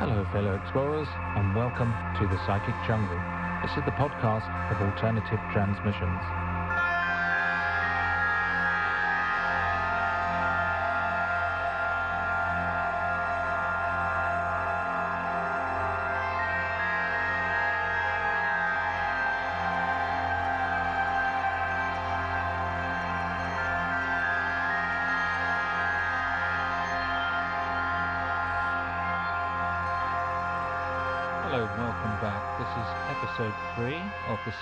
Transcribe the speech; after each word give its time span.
Hello, 0.00 0.24
fellow 0.32 0.54
explorers, 0.54 1.08
and 1.36 1.54
welcome 1.54 1.92
to 2.18 2.26
the 2.26 2.40
Psychic 2.46 2.72
Jungle. 2.86 3.20
This 3.60 3.76
is 3.76 3.84
the 3.84 3.92
podcast 3.92 4.48
of 4.72 4.80
alternative 4.80 5.38
transmissions. 5.52 6.49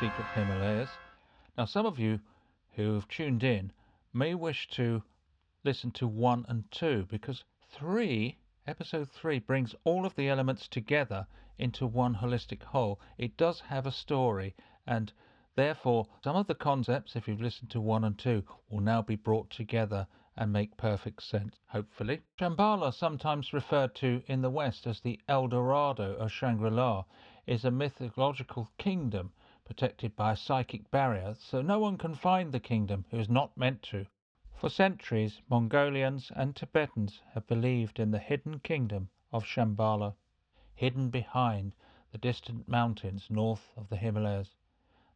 Secret 0.00 0.26
Himalayas. 0.32 0.90
Now, 1.56 1.64
some 1.64 1.84
of 1.84 1.98
you 1.98 2.20
who 2.76 2.94
have 2.94 3.08
tuned 3.08 3.42
in 3.42 3.72
may 4.12 4.32
wish 4.32 4.68
to 4.68 5.02
listen 5.64 5.90
to 5.90 6.06
one 6.06 6.46
and 6.48 6.70
two 6.70 7.08
because 7.10 7.42
three, 7.68 8.38
episode 8.64 9.10
three, 9.10 9.40
brings 9.40 9.74
all 9.82 10.06
of 10.06 10.14
the 10.14 10.28
elements 10.28 10.68
together 10.68 11.26
into 11.58 11.84
one 11.84 12.14
holistic 12.14 12.62
whole. 12.62 13.00
It 13.18 13.36
does 13.36 13.58
have 13.58 13.86
a 13.86 13.90
story, 13.90 14.54
and 14.86 15.12
therefore, 15.56 16.06
some 16.22 16.36
of 16.36 16.46
the 16.46 16.54
concepts, 16.54 17.16
if 17.16 17.26
you've 17.26 17.42
listened 17.42 17.70
to 17.70 17.80
one 17.80 18.04
and 18.04 18.16
two, 18.16 18.44
will 18.70 18.78
now 18.78 19.02
be 19.02 19.16
brought 19.16 19.50
together 19.50 20.06
and 20.36 20.52
make 20.52 20.76
perfect 20.76 21.24
sense, 21.24 21.58
hopefully. 21.66 22.20
Shambhala, 22.38 22.94
sometimes 22.94 23.52
referred 23.52 23.96
to 23.96 24.22
in 24.28 24.42
the 24.42 24.50
West 24.50 24.86
as 24.86 25.00
the 25.00 25.18
El 25.28 25.48
Dorado 25.48 26.14
of 26.14 26.30
Shangri 26.30 26.70
La, 26.70 27.02
is 27.48 27.64
a 27.64 27.72
mythological 27.72 28.70
kingdom 28.78 29.32
protected 29.68 30.16
by 30.16 30.32
a 30.32 30.36
psychic 30.36 30.90
barrier, 30.90 31.36
so 31.38 31.60
no 31.60 31.78
one 31.78 31.98
can 31.98 32.14
find 32.14 32.50
the 32.50 32.58
kingdom 32.58 33.04
who 33.10 33.18
is 33.18 33.28
not 33.28 33.54
meant 33.54 33.82
to. 33.82 34.06
For 34.56 34.70
centuries, 34.70 35.40
Mongolians 35.48 36.32
and 36.34 36.56
Tibetans 36.56 37.20
have 37.34 37.46
believed 37.46 38.00
in 38.00 38.10
the 38.10 38.18
hidden 38.18 38.60
kingdom 38.60 39.10
of 39.30 39.44
Shambhala, 39.44 40.14
hidden 40.74 41.10
behind 41.10 41.72
the 42.10 42.18
distant 42.18 42.66
mountains 42.66 43.26
north 43.28 43.70
of 43.76 43.90
the 43.90 43.96
Himalayas. 43.96 44.56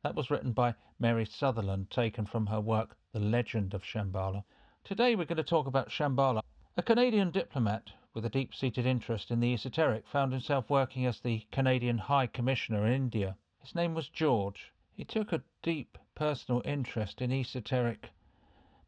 That 0.03 0.15
was 0.15 0.31
written 0.31 0.53
by 0.53 0.75
Mary 0.99 1.25
Sutherland, 1.25 1.91
taken 1.91 2.27
from 2.27 2.47
her 2.47 2.61
work 2.61 2.97
The 3.13 3.21
Legend 3.21 3.73
of 3.73 3.83
Shambhala. 3.83 4.45
Today 4.85 5.17
we're 5.17 5.25
going 5.25 5.39
to 5.39 5.43
talk 5.43 5.67
about 5.67 5.89
Shambhala. 5.89 6.43
A 6.77 6.83
Canadian 6.83 7.31
diplomat 7.31 7.91
with 8.13 8.27
a 8.27 8.31
deep 8.31 8.55
seated 8.55 8.85
interest 8.85 9.31
in 9.31 9.41
the 9.41 9.55
esoteric 9.55 10.07
found 10.07 10.33
himself 10.33 10.69
working 10.69 11.07
as 11.07 11.21
the 11.21 11.47
Canadian 11.51 11.97
High 11.97 12.27
Commissioner 12.27 12.87
in 12.87 12.93
India. 12.93 13.37
His 13.63 13.77
name 13.77 13.95
was 13.95 14.09
George. 14.09 14.73
He 14.93 15.05
took 15.05 15.33
a 15.33 15.45
deep 15.63 15.97
personal 16.17 16.63
interest 16.65 17.23
in 17.23 17.31
esoteric 17.31 18.11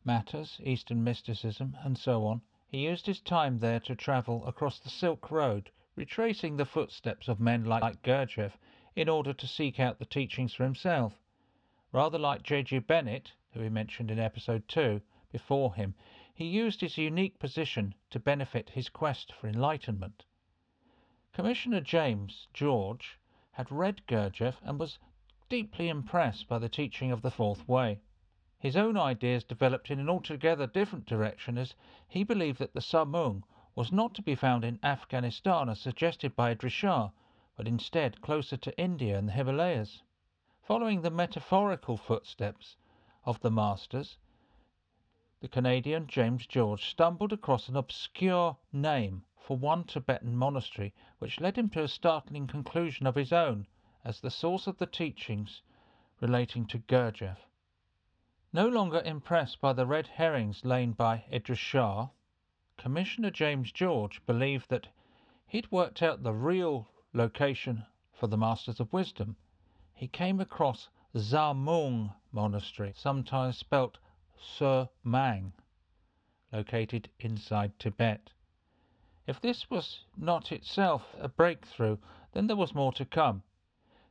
matters, 0.05 0.61
Eastern 0.65 1.05
mysticism, 1.05 1.77
and 1.85 1.97
so 1.97 2.27
on. 2.27 2.41
He 2.67 2.85
used 2.85 3.07
his 3.07 3.21
time 3.21 3.61
there 3.61 3.79
to 3.79 3.95
travel 3.95 4.45
across 4.45 4.81
the 4.81 4.91
Silk 4.91 5.31
Road, 5.31 5.71
retracing 5.95 6.57
the 6.57 6.67
footsteps 6.67 7.29
of 7.29 7.39
men 7.39 7.65
like 7.65 8.03
Gurdjieff 8.03 8.59
in 8.97 9.09
order 9.09 9.33
to 9.33 9.47
seek 9.47 9.79
out 9.79 10.01
the 10.01 10.05
teachings 10.05 10.55
for 10.55 10.65
himself. 10.65 11.23
Rather 11.93 12.19
like 12.19 12.43
J.G. 12.43 12.81
Bennett, 12.81 13.31
who 13.53 13.61
we 13.61 13.69
mentioned 13.69 14.11
in 14.11 14.19
episode 14.19 14.67
2, 14.67 15.01
before 15.31 15.77
him, 15.77 15.95
he 16.35 16.47
used 16.47 16.81
his 16.81 16.99
unique 16.99 17.39
position 17.39 17.95
to 18.11 18.19
benefit 18.19 18.71
his 18.71 18.89
quest 18.89 19.33
for 19.33 19.47
enlightenment. 19.47 20.25
Commissioner 21.33 21.81
James 21.81 22.49
George 22.53 23.21
had 23.55 23.71
read 23.71 24.05
Gurdjieff 24.09 24.61
and 24.65 24.81
was 24.81 24.99
deeply 25.49 25.89
impressed 25.89 26.49
by 26.49 26.59
the 26.59 26.69
teaching 26.69 27.13
of 27.13 27.23
the 27.23 27.31
Fourth 27.31 27.69
Way. 27.69 28.01
His 28.59 28.77
own 28.77 28.97
ideas 28.97 29.45
developed 29.45 29.93
in 29.93 30.01
an 30.01 30.09
altogether 30.09 30.67
different 30.67 31.07
direction 31.07 31.57
as 31.57 31.75
he 32.09 32.25
believed 32.25 32.59
that 32.59 32.73
the 32.75 32.81
Sarmoung 32.81 33.45
was 33.77 33.93
not 33.93 34.13
to 34.15 34.23
be 34.23 34.35
found 34.35 34.65
in 34.65 34.81
Afghanistan 34.83 35.69
as 35.69 35.79
suggested 35.79 36.35
by 36.35 36.51
Idries 36.51 36.73
Shah, 36.73 37.11
but 37.57 37.69
instead 37.69 38.21
closer 38.21 38.57
to 38.57 38.77
India 38.77 39.17
and 39.17 39.29
the 39.29 39.33
Himalayas. 39.33 40.03
Following 40.63 41.03
the 41.03 41.11
metaphorical 41.11 41.97
footsteps 41.97 42.77
of 43.25 43.39
the 43.41 43.51
masters, 43.53 44.17
the 45.41 45.49
Canadian 45.49 46.09
James 46.09 46.47
George 46.47 46.87
stumbled 46.87 47.33
across 47.33 47.69
an 47.69 47.77
obscure 47.77 48.57
name 48.73 49.25
for 49.47 49.59
one 49.59 49.85
Tibetan 49.85 50.35
monastery, 50.35 50.95
which 51.19 51.39
led 51.39 51.59
him 51.59 51.69
to 51.69 51.83
a 51.83 51.89
startling 51.89 52.47
conclusion 52.47 53.07
of 53.07 53.15
his 53.15 53.31
own 53.31 53.67
as 54.03 54.19
the 54.21 54.31
source 54.31 54.67
of 54.67 54.79
the 54.79 54.87
teachings 54.87 55.61
relating 56.21 56.67
to 56.67 56.79
Gurdjieff. 56.79 57.37
No 58.55 58.67
longer 58.67 59.03
impressed 59.05 59.61
by 59.61 59.75
the 59.75 59.85
red 59.85 60.07
herrings 60.07 60.65
laid 60.65 60.97
by 60.97 61.25
Idries 61.31 61.59
Shah, 61.59 62.09
Commissioner 62.79 63.31
James 63.31 63.71
George 63.71 64.25
believed 64.25 64.71
that 64.71 64.89
he'd 65.47 65.71
worked 65.71 66.03
out 66.03 66.23
the 66.23 66.33
real 66.33 66.89
location 67.13 67.85
for 68.15 68.27
the 68.27 68.39
Masters 68.39 68.81
of 68.81 68.93
Wisdom. 68.95 69.37
He 69.93 70.09
came 70.09 70.41
across 70.41 70.89
Zamung 71.15 72.15
Monastery, 72.33 72.95
sometimes 72.97 73.59
spelt 73.59 73.99
Sur 74.41 74.89
Mang, 75.03 75.53
located 76.51 77.11
inside 77.21 77.79
Tibet. 77.79 78.31
If 79.27 79.41
this 79.41 79.71
was 79.71 80.05
not 80.19 80.53
itself 80.53 81.15
a 81.19 81.31
breakthrough, 81.31 81.97
then 82.33 82.47
there 82.47 82.57
was 82.59 82.75
more 82.75 82.93
to 82.93 83.07
come. 83.07 83.43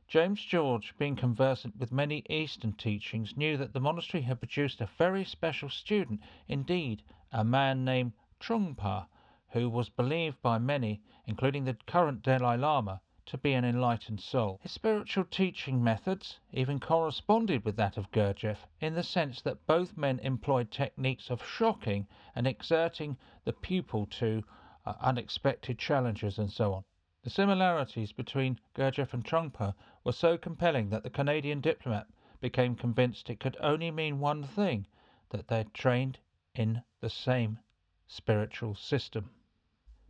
James 0.08 0.44
George, 0.44 0.92
being 0.98 1.14
conversant 1.14 1.76
with 1.76 1.92
many 1.92 2.24
Eastern 2.28 2.72
teachings, 2.72 3.36
knew 3.36 3.56
that 3.58 3.72
the 3.72 3.78
monastery 3.78 4.24
had 4.24 4.40
produced 4.40 4.80
a 4.80 4.90
very 4.98 5.24
special 5.24 5.68
student, 5.68 6.20
indeed, 6.48 7.04
a 7.30 7.44
man 7.44 7.84
named 7.84 8.14
Trungpa, 8.40 9.06
who 9.50 9.70
was 9.70 9.88
believed 9.88 10.42
by 10.42 10.58
many, 10.58 11.00
including 11.26 11.64
the 11.64 11.74
current 11.86 12.22
Dalai 12.24 12.56
Lama, 12.56 13.00
to 13.26 13.38
be 13.38 13.52
an 13.52 13.64
enlightened 13.64 14.20
soul. 14.20 14.58
His 14.62 14.72
spiritual 14.72 15.26
teaching 15.26 15.80
methods 15.84 16.40
even 16.52 16.80
corresponded 16.80 17.64
with 17.64 17.76
that 17.76 17.96
of 17.96 18.10
Gurdjieff 18.10 18.66
in 18.80 18.94
the 18.94 19.04
sense 19.04 19.40
that 19.42 19.64
both 19.68 19.96
men 19.96 20.18
employed 20.24 20.72
techniques 20.72 21.30
of 21.30 21.46
shocking 21.46 22.08
and 22.34 22.48
exerting 22.48 23.16
the 23.44 23.52
pupil 23.52 24.06
to 24.06 24.42
uh, 24.86 24.94
unexpected 25.00 25.78
challenges 25.78 26.38
and 26.38 26.52
so 26.52 26.74
on. 26.74 26.84
The 27.22 27.30
similarities 27.30 28.12
between 28.12 28.60
Gurdjieff 28.74 29.14
and 29.14 29.24
Trungpa 29.24 29.74
were 30.04 30.12
so 30.12 30.36
compelling 30.36 30.90
that 30.90 31.02
the 31.02 31.10
Canadian 31.10 31.60
diplomat 31.60 32.06
became 32.40 32.76
convinced 32.76 33.30
it 33.30 33.40
could 33.40 33.56
only 33.60 33.90
mean 33.90 34.20
one 34.20 34.44
thing 34.44 34.86
that 35.30 35.48
they'd 35.48 35.72
trained 35.72 36.18
in 36.54 36.82
the 37.00 37.08
same 37.08 37.58
spiritual 38.06 38.74
system. 38.74 39.30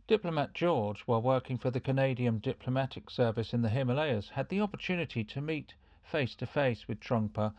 Diplomat 0.07 0.53
George, 0.53 1.01
while 1.07 1.21
working 1.21 1.57
for 1.57 1.71
the 1.71 1.79
Canadian 1.79 2.39
Diplomatic 2.39 3.09
Service 3.09 3.53
in 3.53 3.61
the 3.61 3.69
Himalayas, 3.69 4.29
had 4.29 4.49
the 4.49 4.61
opportunity 4.61 5.23
to 5.23 5.41
meet 5.41 5.73
face 6.03 6.35
to 6.35 6.45
face 6.45 6.87
with 6.87 6.99
Trungpa 6.99 7.53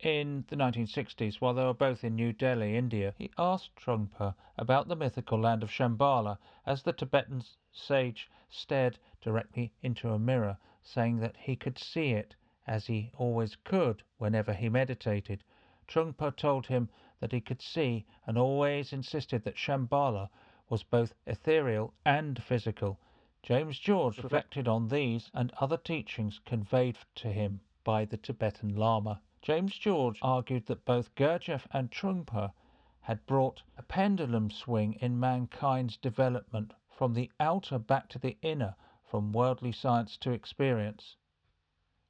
in 0.00 0.44
the 0.46 0.54
1960s 0.54 1.40
while 1.40 1.54
they 1.54 1.64
were 1.64 1.74
both 1.74 2.04
in 2.04 2.14
New 2.14 2.32
Delhi, 2.32 2.76
India. 2.76 3.12
He 3.18 3.32
asked 3.36 3.74
Trungpa 3.74 4.34
about 4.56 4.86
the 4.86 4.94
mythical 4.94 5.40
land 5.40 5.64
of 5.64 5.70
Shambhala 5.70 6.38
as 6.64 6.82
the 6.82 6.92
Tibetan 6.92 7.42
sage 7.72 8.30
stared 8.48 8.98
directly 9.20 9.72
into 9.82 10.12
a 10.12 10.18
mirror, 10.18 10.56
saying 10.82 11.18
that 11.18 11.36
he 11.36 11.56
could 11.56 11.78
see 11.78 12.12
it 12.12 12.36
as 12.66 12.86
he 12.86 13.10
always 13.16 13.56
could 13.56 14.02
whenever 14.18 14.52
he 14.52 14.68
meditated. 14.68 15.42
Trungpa 15.88 16.36
told 16.36 16.66
him 16.66 16.88
that 17.18 17.32
he 17.32 17.40
could 17.40 17.60
see 17.60 18.06
and 18.26 18.38
always 18.38 18.92
insisted 18.92 19.42
that 19.42 19.56
Shambhala 19.56 20.30
was 20.68 20.84
both 20.84 21.14
ethereal 21.26 21.92
and 22.04 22.40
physical. 22.42 23.00
James 23.42 23.78
George 23.78 24.18
reflected 24.18 24.68
on 24.68 24.88
these 24.88 25.30
and 25.34 25.50
other 25.60 25.76
teachings 25.76 26.38
conveyed 26.44 26.98
to 27.16 27.32
him 27.32 27.60
by 27.82 28.04
the 28.04 28.16
Tibetan 28.16 28.76
Lama. 28.76 29.20
James 29.40 29.78
George 29.78 30.18
argued 30.20 30.66
that 30.66 30.84
both 30.84 31.14
Gurdjieff 31.14 31.66
and 31.70 31.90
Trungpa 31.90 32.52
had 33.00 33.24
brought 33.24 33.62
a 33.78 33.82
pendulum 33.82 34.50
swing 34.50 34.92
in 35.00 35.18
mankind's 35.18 35.96
development 35.96 36.74
from 36.90 37.14
the 37.14 37.30
outer 37.40 37.78
back 37.78 38.10
to 38.10 38.18
the 38.18 38.36
inner, 38.42 38.74
from 39.04 39.32
worldly 39.32 39.72
science 39.72 40.18
to 40.18 40.32
experience. 40.32 41.16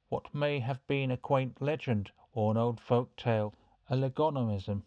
What 0.09 0.33
may 0.35 0.59
have 0.59 0.85
been 0.85 1.11
a 1.11 1.17
quaint 1.17 1.61
legend 1.61 2.11
or 2.33 2.51
an 2.51 2.57
old 2.57 2.81
folk 2.81 3.15
tale, 3.15 3.53
a 3.89 3.95
legominism, 3.95 4.83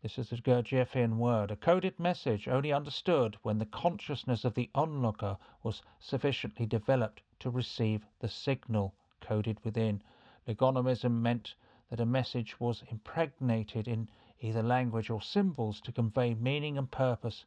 this 0.00 0.16
is 0.16 0.30
a 0.30 0.36
Gurdjieffian 0.36 1.16
word, 1.16 1.50
a 1.50 1.56
coded 1.56 1.98
message 1.98 2.46
only 2.46 2.72
understood 2.72 3.36
when 3.42 3.58
the 3.58 3.66
consciousness 3.66 4.44
of 4.44 4.54
the 4.54 4.70
onlooker 4.76 5.36
was 5.64 5.82
sufficiently 5.98 6.66
developed 6.66 7.20
to 7.40 7.50
receive 7.50 8.06
the 8.20 8.28
signal 8.28 8.94
coded 9.20 9.58
within. 9.64 10.00
Legominism 10.46 11.20
meant 11.20 11.56
that 11.90 12.00
a 12.00 12.06
message 12.06 12.58
was 12.60 12.82
impregnated 12.88 13.86
in 13.86 14.08
either 14.40 14.62
language 14.62 15.10
or 15.10 15.20
symbols 15.20 15.80
to 15.80 15.92
convey 15.92 16.34
meaning 16.34 16.78
and 16.78 16.90
purpose 16.90 17.44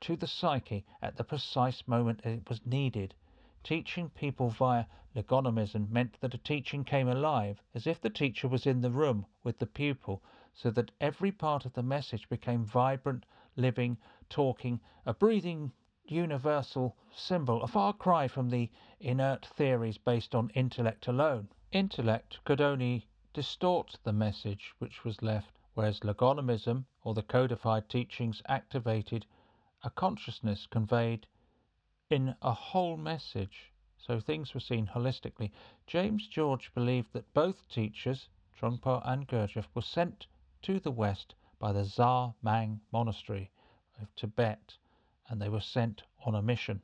to 0.00 0.16
the 0.16 0.26
psyche 0.26 0.84
at 1.02 1.16
the 1.16 1.24
precise 1.24 1.86
moment 1.86 2.24
it 2.24 2.48
was 2.48 2.64
needed. 2.64 3.14
Teaching 3.62 4.08
people 4.08 4.48
via 4.48 4.86
legominism 5.14 5.90
meant 5.90 6.18
that 6.20 6.34
a 6.34 6.38
teaching 6.38 6.84
came 6.84 7.06
alive, 7.06 7.62
as 7.74 7.86
if 7.86 8.00
the 8.00 8.08
teacher 8.08 8.48
was 8.48 8.66
in 8.66 8.80
the 8.80 8.90
room 8.90 9.26
with 9.44 9.58
the 9.58 9.66
pupil, 9.66 10.22
so 10.54 10.70
that 10.70 10.90
every 11.00 11.30
part 11.30 11.66
of 11.66 11.74
the 11.74 11.82
message 11.82 12.28
became 12.30 12.64
vibrant, 12.64 13.26
living, 13.56 13.98
talking, 14.30 14.80
a 15.04 15.12
breathing 15.12 15.70
universal 16.06 16.96
symbol, 17.14 17.62
a 17.62 17.68
far 17.68 17.92
cry 17.92 18.26
from 18.26 18.48
the 18.48 18.70
inert 19.00 19.44
theories 19.44 19.98
based 19.98 20.34
on 20.34 20.50
intellect 20.54 21.06
alone. 21.06 21.48
Intellect 21.72 22.38
could 22.44 22.60
only 22.60 23.06
distort 23.32 23.96
the 24.02 24.12
message 24.12 24.74
which 24.78 25.04
was 25.04 25.22
left, 25.22 25.58
whereas 25.74 26.00
legominism 26.00 26.84
or 27.04 27.14
the 27.14 27.22
codified 27.22 27.88
teachings 27.88 28.42
activated 28.48 29.24
a 29.82 29.90
consciousness 29.90 30.66
conveyed 30.66 31.26
in 32.10 32.34
a 32.42 32.52
whole 32.52 32.96
message, 32.96 33.72
so 33.96 34.18
things 34.18 34.52
were 34.52 34.60
seen 34.60 34.86
holistically. 34.86 35.52
James 35.86 36.26
George 36.26 36.74
believed 36.74 37.12
that 37.12 37.32
both 37.32 37.68
teachers, 37.68 38.28
Trungpa 38.58 39.00
and 39.04 39.28
Gurdjieff, 39.28 39.68
were 39.74 39.82
sent 39.82 40.26
to 40.62 40.80
the 40.80 40.90
West 40.90 41.34
by 41.58 41.72
the 41.72 41.84
Zha 41.84 42.34
Mang 42.42 42.80
Monastery 42.92 43.50
of 44.00 44.14
Tibet, 44.16 44.76
and 45.28 45.40
they 45.40 45.48
were 45.48 45.60
sent 45.60 46.02
on 46.26 46.34
a 46.34 46.42
mission. 46.42 46.82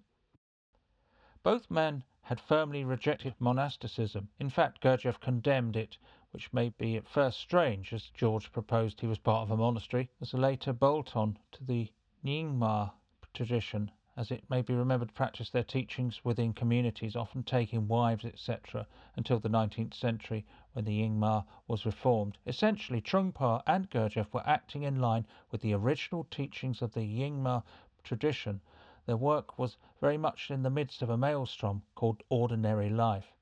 Both 1.42 1.70
men 1.70 2.04
had 2.22 2.40
firmly 2.40 2.84
rejected 2.84 3.34
monasticism. 3.38 4.28
In 4.38 4.50
fact, 4.50 4.80
Gurdjieff 4.80 5.20
condemned 5.20 5.76
it, 5.76 5.98
which 6.32 6.52
may 6.52 6.68
be 6.70 6.96
at 6.96 7.06
first 7.08 7.38
strange, 7.38 7.92
as 7.92 8.10
George 8.10 8.50
proposed 8.52 9.00
he 9.00 9.06
was 9.06 9.18
part 9.18 9.42
of 9.42 9.50
a 9.50 9.56
monastery, 9.56 10.10
as 10.20 10.32
a 10.32 10.36
later 10.36 10.72
bolt 10.72 11.16
on 11.16 11.38
to 11.52 11.64
the 11.64 11.90
Nyingma 12.24 12.92
tradition 13.32 13.90
as 14.18 14.30
it 14.30 14.48
may 14.48 14.62
be 14.62 14.72
remembered 14.72 15.12
practiced 15.12 15.52
their 15.52 15.62
teachings 15.62 16.24
within 16.24 16.54
communities, 16.54 17.14
often 17.14 17.42
taking 17.42 17.86
wives, 17.86 18.24
etc., 18.24 18.86
until 19.14 19.38
the 19.38 19.50
19th 19.50 19.92
century 19.92 20.46
when 20.72 20.86
the 20.86 21.02
Nyingma 21.02 21.44
was 21.68 21.84
reformed. 21.84 22.38
Essentially, 22.46 23.02
Trungpa 23.02 23.62
and 23.66 23.90
Gurdjieff 23.90 24.32
were 24.32 24.46
acting 24.46 24.84
in 24.84 25.00
line 25.00 25.26
with 25.50 25.60
the 25.60 25.74
original 25.74 26.24
teachings 26.24 26.80
of 26.80 26.94
the 26.94 27.00
Nyingma 27.00 27.62
tradition. 28.02 28.62
Their 29.04 29.18
work 29.18 29.58
was 29.58 29.76
very 30.00 30.16
much 30.16 30.50
in 30.50 30.62
the 30.62 30.70
midst 30.70 31.02
of 31.02 31.10
a 31.10 31.18
maelstrom 31.18 31.82
called 31.94 32.22
ordinary 32.30 32.88
life. 32.88 33.35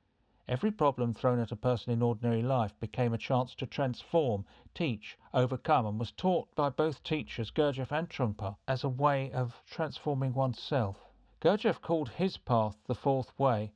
Every 0.47 0.71
problem 0.71 1.15
thrown 1.15 1.39
at 1.39 1.53
a 1.53 1.57
person 1.57 1.91
in 1.91 2.03
ordinary 2.03 2.43
life 2.43 2.79
became 2.79 3.15
a 3.15 3.19
chance 3.19 3.55
to 3.55 3.67
transform, 3.67 4.45
teach, 4.75 5.17
overcome, 5.33 5.87
and 5.87 5.99
was 5.99 6.13
taught 6.13 6.55
by 6.55 6.69
both 6.69 7.03
teachers, 7.03 7.51
Gurdjieff 7.51 7.91
and 7.91 8.11
Trungpa, 8.11 8.59
as 8.69 8.85
a 8.85 8.89
way 8.91 9.33
of 9.33 9.63
transforming 9.65 10.35
oneself. 10.35 11.09
Gurdjieff 11.41 11.81
called 11.81 12.11
his 12.11 12.37
path 12.37 12.77
the 12.87 12.95
fourth 12.95 13.33
way. 13.39 13.73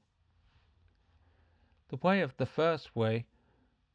The 1.88 1.96
way 1.96 2.20
of 2.20 2.36
the 2.36 2.44
first 2.44 2.94
way 2.94 3.24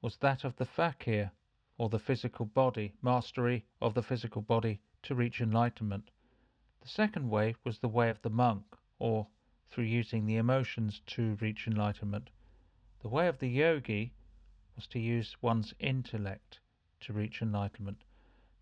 was 0.01 0.17
that 0.17 0.43
of 0.43 0.55
the 0.55 0.65
fakir, 0.65 1.31
or 1.77 1.89
the 1.89 1.99
physical 1.99 2.47
body, 2.47 2.95
mastery 3.03 3.65
of 3.81 3.93
the 3.93 4.01
physical 4.01 4.41
body 4.41 4.81
to 5.03 5.13
reach 5.13 5.41
enlightenment. 5.41 6.09
The 6.81 6.87
second 6.87 7.29
way 7.29 7.55
was 7.63 7.77
the 7.77 7.87
way 7.87 8.09
of 8.09 8.23
the 8.23 8.31
monk, 8.31 8.75
or 8.97 9.27
through 9.69 9.83
using 9.83 10.25
the 10.25 10.37
emotions 10.37 11.01
to 11.05 11.35
reach 11.35 11.67
enlightenment. 11.67 12.31
The 13.03 13.09
way 13.09 13.27
of 13.27 13.39
the 13.39 13.49
yogi 13.49 14.13
was 14.77 14.87
to 14.87 14.97
use 14.97 15.35
one's 15.41 15.73
intellect 15.77 16.61
to 17.01 17.11
reach 17.11 17.41
enlightenment. 17.41 18.05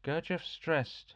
Gurdjieff 0.02 0.44
stressed 0.44 1.14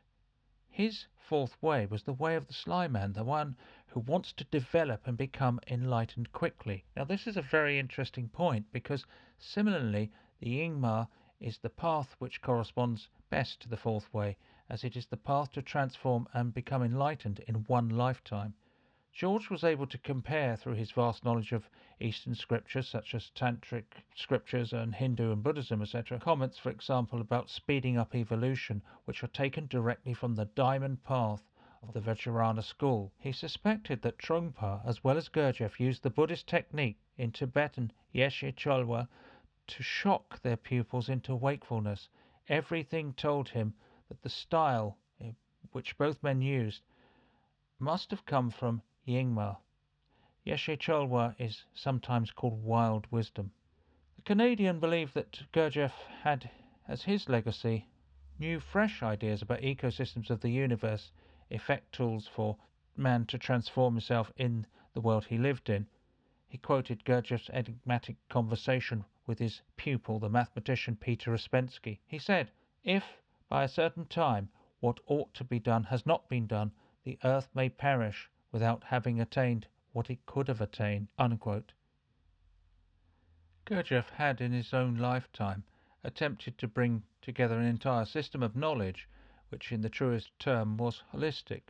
his 0.69 1.07
fourth 1.18 1.60
way 1.60 1.88
was 1.88 2.04
the 2.04 2.13
way 2.13 2.36
of 2.36 2.45
the 2.45 2.54
sly 2.54 2.88
man, 2.88 3.13
the 3.13 3.24
one 3.24 3.57
who 3.88 4.01
wants 4.01 4.31
to 4.33 4.44
develop 4.44 5.07
and 5.07 5.18
become 5.18 5.60
enlightened 5.66 6.33
quickly. 6.33 6.86
Now, 6.95 7.04
this 7.04 7.25
is 7.25 7.36
a 7.36 7.42
very 7.42 7.80
interesting 7.80 8.30
point 8.30 8.72
because 8.72 9.07
similarly, 9.39 10.12
the 10.39 10.60
Nyingma 10.60 11.07
is 11.39 11.57
the 11.57 11.72
path 11.72 12.16
which 12.19 12.44
corresponds 12.44 13.10
best 13.31 13.60
to 13.62 13.69
the 13.69 13.75
fourth 13.75 14.13
way, 14.13 14.38
as 14.69 14.83
it 14.83 14.95
is 14.95 15.07
the 15.07 15.18
path 15.18 15.51
to 15.54 15.63
transform 15.63 16.27
and 16.31 16.54
become 16.54 16.83
enlightened 16.83 17.39
in 17.48 17.63
one 17.63 17.89
lifetime. 17.89 18.54
George 19.15 19.50
was 19.50 19.63
able 19.63 19.88
to 19.88 19.97
compare 20.00 20.57
through 20.57 20.73
his 20.73 20.91
vast 20.91 21.23
knowledge 21.23 21.53
of 21.53 21.69
Eastern 22.01 22.35
scriptures, 22.35 22.85
such 22.85 23.15
as 23.15 23.29
Tantric 23.29 24.03
scriptures 24.13 24.73
and 24.73 24.94
Hindu 24.94 25.31
and 25.31 25.41
Buddhism, 25.41 25.81
etc., 25.81 26.19
comments, 26.19 26.59
for 26.59 26.69
example, 26.69 27.21
about 27.21 27.50
speeding 27.50 27.97
up 27.97 28.13
evolution, 28.13 28.81
which 29.06 29.23
are 29.23 29.27
taken 29.27 29.67
directly 29.67 30.13
from 30.13 30.35
the 30.35 30.50
diamond 30.53 31.01
path 31.06 31.41
of 31.81 31.94
the 31.94 32.01
Vajrayana 32.01 32.62
school. 32.62 33.13
He 33.17 33.31
suspected 33.31 34.01
that 34.01 34.17
Trungpa, 34.17 34.81
as 34.85 35.01
well 35.01 35.15
as 35.15 35.29
Gurdjieff, 35.29 35.79
used 35.79 36.03
the 36.03 36.09
Buddhist 36.09 36.45
technique 36.45 37.00
in 37.17 37.31
Tibetan 37.31 37.94
Yeshe 38.13 38.53
Cholwa 38.53 39.07
to 39.67 39.81
shock 39.81 40.41
their 40.41 40.57
pupils 40.57 41.07
into 41.07 41.38
wakefulness. 41.38 42.09
Everything 42.50 43.13
told 43.13 43.47
him 43.47 43.75
that 44.09 44.21
the 44.23 44.29
style 44.29 44.97
eh, 45.21 45.31
which 45.71 45.97
both 45.97 46.21
men 46.21 46.41
used 46.41 46.81
must 47.79 48.12
have 48.12 48.25
come 48.25 48.50
from 48.50 48.81
Nyingma. 49.07 49.57
Yeshe 50.47 50.79
Cholwa 50.79 51.35
is 51.37 51.63
sometimes 51.75 52.31
called 52.31 52.63
wild 52.63 53.05
wisdom. 53.11 53.51
The 54.15 54.23
Canadian 54.23 54.79
believed 54.79 55.13
that 55.13 55.43
Gurdjieff 55.51 55.93
had 56.23 56.49
as 56.87 57.03
his 57.03 57.29
legacy 57.29 57.87
new 58.39 58.59
fresh 58.59 59.03
ideas 59.03 59.43
about 59.43 59.61
ecosystems 59.61 60.31
of 60.31 60.41
the 60.41 60.49
universe, 60.49 61.11
effect 61.51 61.91
tools 61.91 62.27
for 62.27 62.57
man 62.97 63.27
to 63.27 63.37
transform 63.37 63.93
himself 63.93 64.31
in 64.37 64.65
the 64.93 65.01
world 65.01 65.25
he 65.25 65.37
lived 65.37 65.69
in. 65.69 65.85
He 66.47 66.57
quoted 66.57 67.05
Gurdjieff's 67.05 67.51
enigmatic 67.51 68.17
conversation 68.27 69.05
with 69.27 69.37
his 69.37 69.61
pupil, 69.77 70.17
the 70.17 70.29
mathematician 70.29 70.95
Peter 70.95 71.31
Ouspensky. 71.31 71.99
He 72.07 72.17
said, 72.17 72.49
If, 72.83 73.21
by 73.49 73.63
a 73.63 73.67
certain 73.67 74.05
time, 74.05 74.49
what 74.79 74.99
ought 75.05 75.31
to 75.35 75.43
be 75.43 75.59
done 75.59 75.83
has 75.83 76.07
not 76.07 76.27
been 76.27 76.47
done, 76.47 76.71
the 77.03 77.19
earth 77.23 77.49
may 77.53 77.69
perish, 77.69 78.31
without 78.55 78.85
having 78.85 79.19
attained 79.19 79.67
what 79.91 80.09
it 80.09 80.25
could 80.25 80.47
have 80.47 80.61
attained. 80.61 81.09
Unquote. 81.19 81.73
Gurdjieff 83.65 84.09
had 84.11 84.39
in 84.39 84.53
his 84.53 84.73
own 84.73 84.95
lifetime 84.95 85.65
attempted 86.05 86.57
to 86.57 86.65
bring 86.65 87.03
together 87.21 87.59
an 87.59 87.65
entire 87.65 88.05
system 88.05 88.41
of 88.41 88.55
knowledge 88.55 89.09
which 89.49 89.73
in 89.73 89.81
the 89.81 89.89
truest 89.89 90.31
term 90.39 90.77
was 90.77 91.03
holistic 91.11 91.63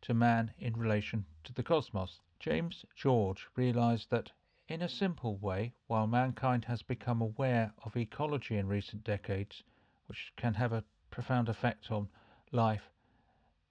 to 0.00 0.14
man 0.14 0.50
in 0.58 0.72
relation 0.72 1.26
to 1.44 1.52
the 1.52 1.62
cosmos. 1.62 2.20
James 2.38 2.86
George 2.96 3.46
realized 3.54 4.08
that 4.08 4.32
in 4.66 4.80
a 4.80 4.88
simple 4.88 5.36
way, 5.36 5.74
while 5.88 6.06
mankind 6.06 6.64
has 6.64 6.80
become 6.80 7.20
aware 7.20 7.70
of 7.84 7.98
ecology 7.98 8.56
in 8.56 8.66
recent 8.66 9.04
decades, 9.04 9.62
which 10.06 10.32
can 10.36 10.54
have 10.54 10.72
a 10.72 10.84
profound 11.10 11.50
effect 11.50 11.90
on 11.90 12.08
life 12.50 12.88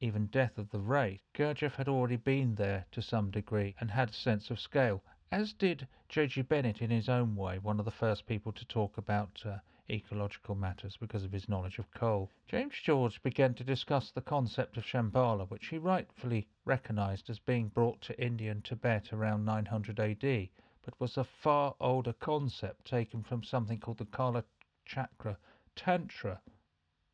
even 0.02 0.28
death 0.28 0.58
of 0.58 0.70
the 0.70 0.80
race, 0.80 1.20
Gurdjieff 1.34 1.76
had 1.76 1.90
already 1.90 2.16
been 2.16 2.56
there 2.56 2.86
to 2.92 3.02
some 3.02 3.32
degree 3.32 3.76
and 3.80 3.92
had 3.92 4.10
a 4.10 4.14
sense 4.14 4.50
of 4.50 4.60
scale, 4.60 5.04
as 5.32 5.52
did 5.54 5.88
J.G. 6.08 6.44
Bennett 6.44 6.82
in 6.82 6.90
his 6.90 7.10
own 7.10 7.36
way, 7.36 7.60
one 7.60 7.80
of 7.80 7.86
the 7.86 7.92
first 7.92 8.26
people 8.26 8.52
to 8.54 8.66
talk 8.66 8.98
about 8.98 9.44
uh, 9.46 9.58
ecological 9.90 10.56
matters 10.56 10.96
because 10.96 11.24
of 11.24 11.32
his 11.32 11.50
knowledge 11.50 11.80
of 11.80 11.92
coal. 11.92 12.32
James 12.48 12.76
George 12.82 13.22
began 13.24 13.54
to 13.56 13.64
discuss 13.64 14.12
the 14.12 14.22
concept 14.22 14.78
of 14.78 14.86
Shambhala, 14.86 15.50
which 15.50 15.68
he 15.68 15.78
rightfully 15.78 16.48
recognized 16.64 17.30
as 17.30 17.40
being 17.40 17.68
brought 17.68 18.00
to 18.02 18.24
India 18.24 18.52
and 18.52 18.64
Tibet 18.64 19.12
around 19.12 19.44
900 19.44 20.00
AD, 20.00 20.50
but 20.84 21.00
was 21.00 21.18
a 21.18 21.24
far 21.24 21.76
older 21.82 22.14
concept 22.14 22.86
taken 22.86 23.22
from 23.22 23.44
something 23.44 23.80
called 23.80 23.98
the 23.98 24.06
Kala 24.06 24.44
Chakra 24.86 25.38
Tantra, 25.76 26.40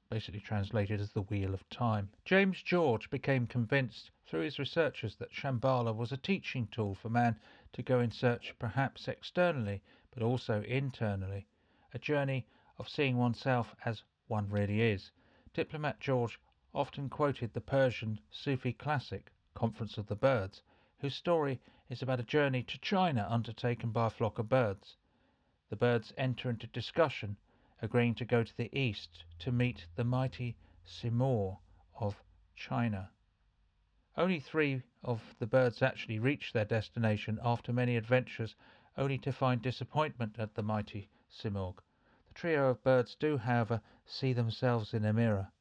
basically 0.10 0.40
translated 0.40 1.02
as 1.02 1.12
the 1.12 1.24
Wheel 1.24 1.54
of 1.54 1.68
Time. 1.70 2.10
James 2.26 2.62
George 2.62 3.10
became 3.10 3.48
convinced 3.48 4.12
through 4.26 4.42
his 4.42 4.60
researches 4.60 5.16
that 5.16 5.32
Shambhala 5.32 5.94
was 5.94 6.12
a 6.12 6.18
teaching 6.18 6.68
tool 6.68 6.94
for 6.94 7.10
man 7.10 7.40
to 7.74 7.82
go 7.82 8.00
in 8.00 8.12
search 8.12 8.54
perhaps 8.60 9.08
externally, 9.08 9.82
but 10.12 10.22
also 10.22 10.62
internally, 10.64 11.48
a 11.94 12.00
journey 12.00 12.46
of 12.78 12.88
seeing 12.88 13.18
oneself 13.18 13.76
as 13.84 14.04
one 14.28 14.50
really 14.50 14.82
is. 14.82 15.12
Diplomat 15.54 16.00
George 16.00 16.40
often 16.74 17.10
quoted 17.10 17.54
the 17.54 17.62
Persian 17.62 18.20
Sufi 18.30 18.74
classic, 18.74 19.32
Conference 19.54 19.98
of 19.98 20.08
the 20.08 20.16
Birds, 20.16 20.62
whose 21.00 21.16
story 21.16 21.60
is 21.90 22.02
about 22.02 22.20
a 22.20 22.24
journey 22.24 22.62
to 22.64 22.78
China 22.80 23.26
undertaken 23.30 23.92
by 23.92 24.08
a 24.08 24.10
flock 24.10 24.40
of 24.40 24.50
birds. 24.50 24.98
The 25.70 25.76
birds 25.76 26.14
enter 26.18 26.50
into 26.50 26.68
discussion 26.68 27.38
agreeing 27.82 28.16
to 28.16 28.26
go 28.26 28.44
to 28.44 28.58
the 28.58 28.74
east 28.78 29.26
to 29.40 29.52
meet 29.52 29.86
the 29.96 30.04
mighty 30.04 30.56
Simurgh 30.86 31.58
of 32.00 32.24
China. 32.56 33.10
Only 34.18 34.40
three 34.40 34.82
of 35.04 35.36
the 35.40 35.48
birds 35.48 35.82
actually 35.82 36.20
reach 36.20 36.54
their 36.54 36.66
destination 36.66 37.38
after 37.44 37.74
many 37.74 37.98
adventures, 37.98 38.56
only 38.98 39.18
to 39.18 39.34
find 39.34 39.62
disappointment 39.62 40.40
at 40.40 40.56
the 40.56 40.64
mighty 40.64 41.10
Simurgh. 41.30 41.82
The 42.28 42.34
trio 42.34 42.70
of 42.70 42.84
birds 42.84 43.16
do, 43.16 43.38
however, 43.38 43.82
see 44.06 44.32
themselves 44.32 44.94
in 44.94 45.04
a 45.04 45.12
mirror. 45.12 45.52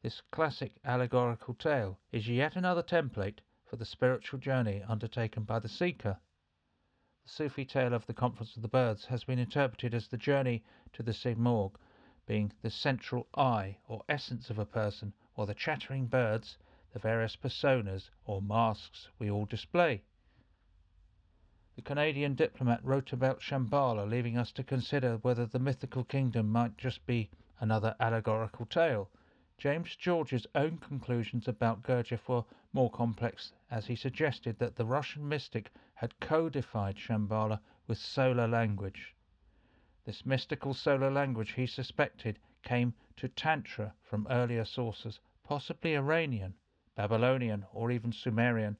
This 0.00 0.20
classic 0.30 0.72
allegorical 0.84 1.54
tale 1.54 1.98
is 2.10 2.28
yet 2.28 2.56
another 2.56 2.82
template 2.82 3.40
for 3.66 3.76
the 3.76 3.84
spiritual 3.84 4.40
journey 4.40 4.82
undertaken 4.82 5.44
by 5.44 5.58
the 5.58 5.68
seeker. 5.68 6.18
The 7.24 7.28
Sufi 7.28 7.64
tale 7.64 7.94
of 7.94 8.04
the 8.06 8.14
Conference 8.14 8.56
of 8.56 8.62
the 8.62 8.68
Birds 8.68 9.06
has 9.06 9.22
been 9.22 9.38
interpreted 9.38 9.94
as 9.94 10.08
the 10.08 10.16
journey 10.16 10.64
to 10.92 11.04
the 11.04 11.12
Simorgh 11.12 11.76
being 12.26 12.52
the 12.62 12.68
central 12.68 13.28
I 13.36 13.76
or 13.86 14.02
essence 14.08 14.50
of 14.50 14.58
a 14.58 14.66
person, 14.66 15.14
or 15.36 15.46
the 15.46 15.54
chattering 15.54 16.08
birds, 16.08 16.58
the 16.92 16.98
various 16.98 17.36
personas 17.36 18.10
or 18.24 18.42
masks 18.42 19.08
we 19.20 19.30
all 19.30 19.44
display. 19.44 20.02
The 21.76 21.82
Canadian 21.82 22.34
diplomat 22.34 22.84
wrote 22.84 23.12
about 23.12 23.40
Shambhala, 23.40 24.04
leaving 24.04 24.36
us 24.36 24.50
to 24.52 24.64
consider 24.64 25.18
whether 25.18 25.46
the 25.46 25.60
mythical 25.60 26.02
kingdom 26.02 26.50
might 26.50 26.76
just 26.76 27.06
be 27.06 27.30
another 27.60 27.94
allegorical 28.00 28.66
tale. 28.66 29.08
James 29.58 29.94
George's 29.96 30.46
own 30.54 30.78
conclusions 30.78 31.46
about 31.46 31.82
Gurdjieff 31.82 32.26
were 32.26 32.44
more 32.72 32.90
complex, 32.90 33.52
as 33.70 33.86
he 33.86 33.94
suggested 33.94 34.58
that 34.58 34.76
the 34.76 34.86
Russian 34.86 35.28
mystic 35.28 35.70
had 35.92 36.18
codified 36.20 36.96
Shambhala 36.96 37.60
with 37.86 37.98
solar 37.98 38.48
language. 38.48 39.14
This 40.06 40.24
mystical 40.24 40.72
solar 40.72 41.10
language, 41.10 41.52
he 41.52 41.66
suspected, 41.66 42.38
came 42.62 42.94
to 43.16 43.28
Tantra 43.28 43.94
from 44.00 44.26
earlier 44.30 44.64
sources, 44.64 45.20
possibly 45.44 45.94
Iranian, 45.96 46.54
Babylonian, 46.94 47.66
or 47.74 47.90
even 47.90 48.10
Sumerian. 48.10 48.78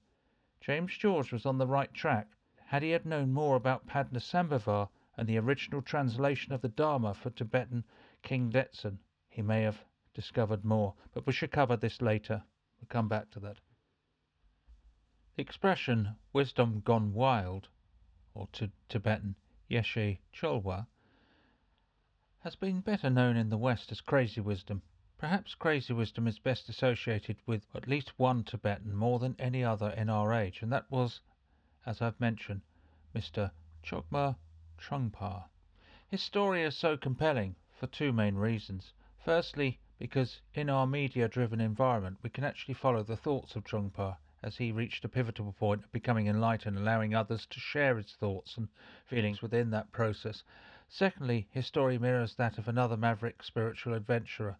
James 0.60 0.96
George 0.96 1.32
was 1.32 1.44
on 1.44 1.58
the 1.58 1.66
right 1.66 1.92
track. 1.92 2.28
Had 2.64 2.82
he 2.82 2.90
had 2.92 3.04
known 3.04 3.32
more 3.32 3.56
about 3.56 3.86
Padmasambhava 3.86 4.88
and 5.18 5.28
the 5.28 5.36
original 5.36 5.82
translation 5.82 6.54
of 6.54 6.62
the 6.62 6.68
Dharma 6.68 7.12
for 7.12 7.28
Tibetan 7.28 7.84
King 8.22 8.50
Detsen, 8.50 8.98
he 9.28 9.42
may 9.42 9.62
have 9.62 9.84
discovered 10.14 10.64
more. 10.64 10.94
But 11.12 11.26
we 11.26 11.32
should 11.32 11.50
cover 11.50 11.76
this 11.76 12.02
later. 12.02 12.42
We'll 12.80 12.88
come 12.88 13.08
back 13.08 13.30
to 13.30 13.40
that. 13.40 13.58
The 15.34 15.42
expression 15.42 16.16
wisdom 16.32 16.82
gone 16.84 17.14
wild, 17.14 17.68
or 18.34 18.48
to 18.52 18.70
Tibetan 18.88 19.36
Yeshe 19.70 20.18
Cholwa, 20.34 20.86
has 22.40 22.56
been 22.56 22.80
better 22.80 23.08
known 23.08 23.36
in 23.36 23.48
the 23.48 23.56
West 23.56 23.90
as 23.92 24.00
crazy 24.00 24.40
wisdom. 24.40 24.82
Perhaps 25.16 25.54
crazy 25.54 25.92
wisdom 25.92 26.26
is 26.26 26.38
best 26.38 26.68
associated 26.68 27.36
with 27.46 27.66
at 27.74 27.86
least 27.86 28.18
one 28.18 28.42
Tibetan 28.42 28.94
more 28.94 29.18
than 29.18 29.36
any 29.38 29.62
other 29.62 29.90
in 29.90 30.10
our 30.10 30.34
age, 30.34 30.60
and 30.60 30.72
that 30.72 30.90
was, 30.90 31.20
as 31.86 32.02
I've 32.02 32.20
mentioned, 32.20 32.62
Mr. 33.14 33.52
Chögyam 33.84 34.36
Trungpa. 34.78 35.44
His 36.08 36.20
story 36.20 36.62
is 36.62 36.76
so 36.76 36.96
compelling 36.96 37.54
for 37.72 37.86
two 37.86 38.12
main 38.12 38.34
reasons. 38.34 38.92
Firstly, 39.24 39.78
because 40.02 40.40
in 40.52 40.68
our 40.68 40.84
media 40.84 41.28
driven 41.28 41.60
environment 41.60 42.18
we 42.24 42.28
can 42.28 42.42
actually 42.42 42.74
follow 42.74 43.04
the 43.04 43.16
thoughts 43.16 43.54
of 43.54 43.62
Trungpa 43.62 44.16
as 44.42 44.56
he 44.56 44.72
reached 44.72 45.04
a 45.04 45.08
pivotal 45.08 45.52
point 45.52 45.84
of 45.84 45.92
becoming 45.92 46.26
enlightened, 46.26 46.76
allowing 46.76 47.14
others 47.14 47.46
to 47.46 47.60
share 47.60 47.96
his 47.96 48.10
thoughts 48.14 48.56
and 48.56 48.66
feelings 49.06 49.40
within 49.40 49.70
that 49.70 49.92
process. 49.92 50.42
Secondly, 50.88 51.46
his 51.52 51.68
story 51.68 51.98
mirrors 51.98 52.34
that 52.34 52.58
of 52.58 52.66
another 52.66 52.96
maverick 52.96 53.44
spiritual 53.44 53.94
adventurer 53.94 54.56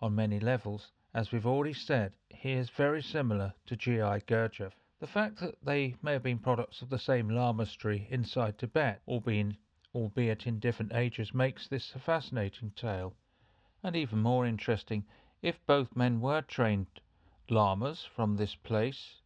on 0.00 0.12
many 0.16 0.40
levels. 0.40 0.90
As 1.14 1.30
we've 1.30 1.46
already 1.46 1.72
said, 1.72 2.12
he 2.28 2.50
is 2.50 2.68
very 2.68 3.00
similar 3.00 3.54
to 3.66 3.76
G.I. 3.76 4.18
Gurdjieff. 4.26 4.72
The 4.98 5.06
fact 5.06 5.38
that 5.38 5.54
they 5.62 5.94
may 6.02 6.14
have 6.14 6.24
been 6.24 6.40
products 6.40 6.82
of 6.82 6.90
the 6.90 6.98
same 6.98 7.28
lamasery 7.28 8.10
inside 8.10 8.58
Tibet, 8.58 9.02
albeit 9.06 10.46
in 10.48 10.58
different 10.58 10.92
ages, 10.92 11.32
makes 11.32 11.68
this 11.68 11.94
a 11.94 12.00
fascinating 12.00 12.72
tale. 12.72 13.14
And 13.82 13.96
even 13.96 14.18
more 14.18 14.44
interesting, 14.44 15.06
if 15.40 15.64
both 15.64 15.96
men 15.96 16.20
were 16.20 16.42
trained 16.42 17.00
lamas 17.48 18.04
from 18.04 18.36
this 18.36 18.54
place, 18.54 19.22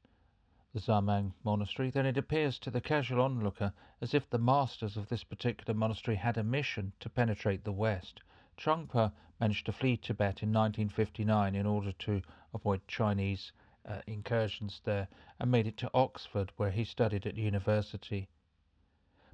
the 0.72 0.80
Zamang 0.80 1.32
monastery, 1.42 1.90
then 1.90 2.06
it 2.06 2.16
appears 2.16 2.58
to 2.60 2.70
the 2.70 2.80
casual 2.80 3.20
onlooker 3.20 3.72
as 4.00 4.14
if 4.14 4.30
the 4.30 4.38
masters 4.38 4.96
of 4.96 5.08
this 5.08 5.24
particular 5.24 5.76
monastery 5.76 6.16
had 6.16 6.36
a 6.36 6.44
mission 6.44 6.92
to 7.00 7.08
penetrate 7.08 7.64
the 7.64 7.72
West. 7.72 8.20
Trungpa 8.56 9.12
managed 9.40 9.66
to 9.66 9.72
flee 9.72 9.96
Tibet 9.96 10.42
in 10.42 10.52
1959 10.52 11.54
in 11.56 11.66
order 11.66 11.90
to 11.92 12.22
avoid 12.52 12.86
Chinese 12.86 13.52
uh, 13.84 14.02
incursions 14.06 14.80
there 14.84 15.08
and 15.40 15.50
made 15.50 15.66
it 15.66 15.76
to 15.78 15.90
Oxford 15.92 16.52
where 16.56 16.70
he 16.70 16.84
studied 16.84 17.26
at 17.26 17.36
university. 17.36 18.28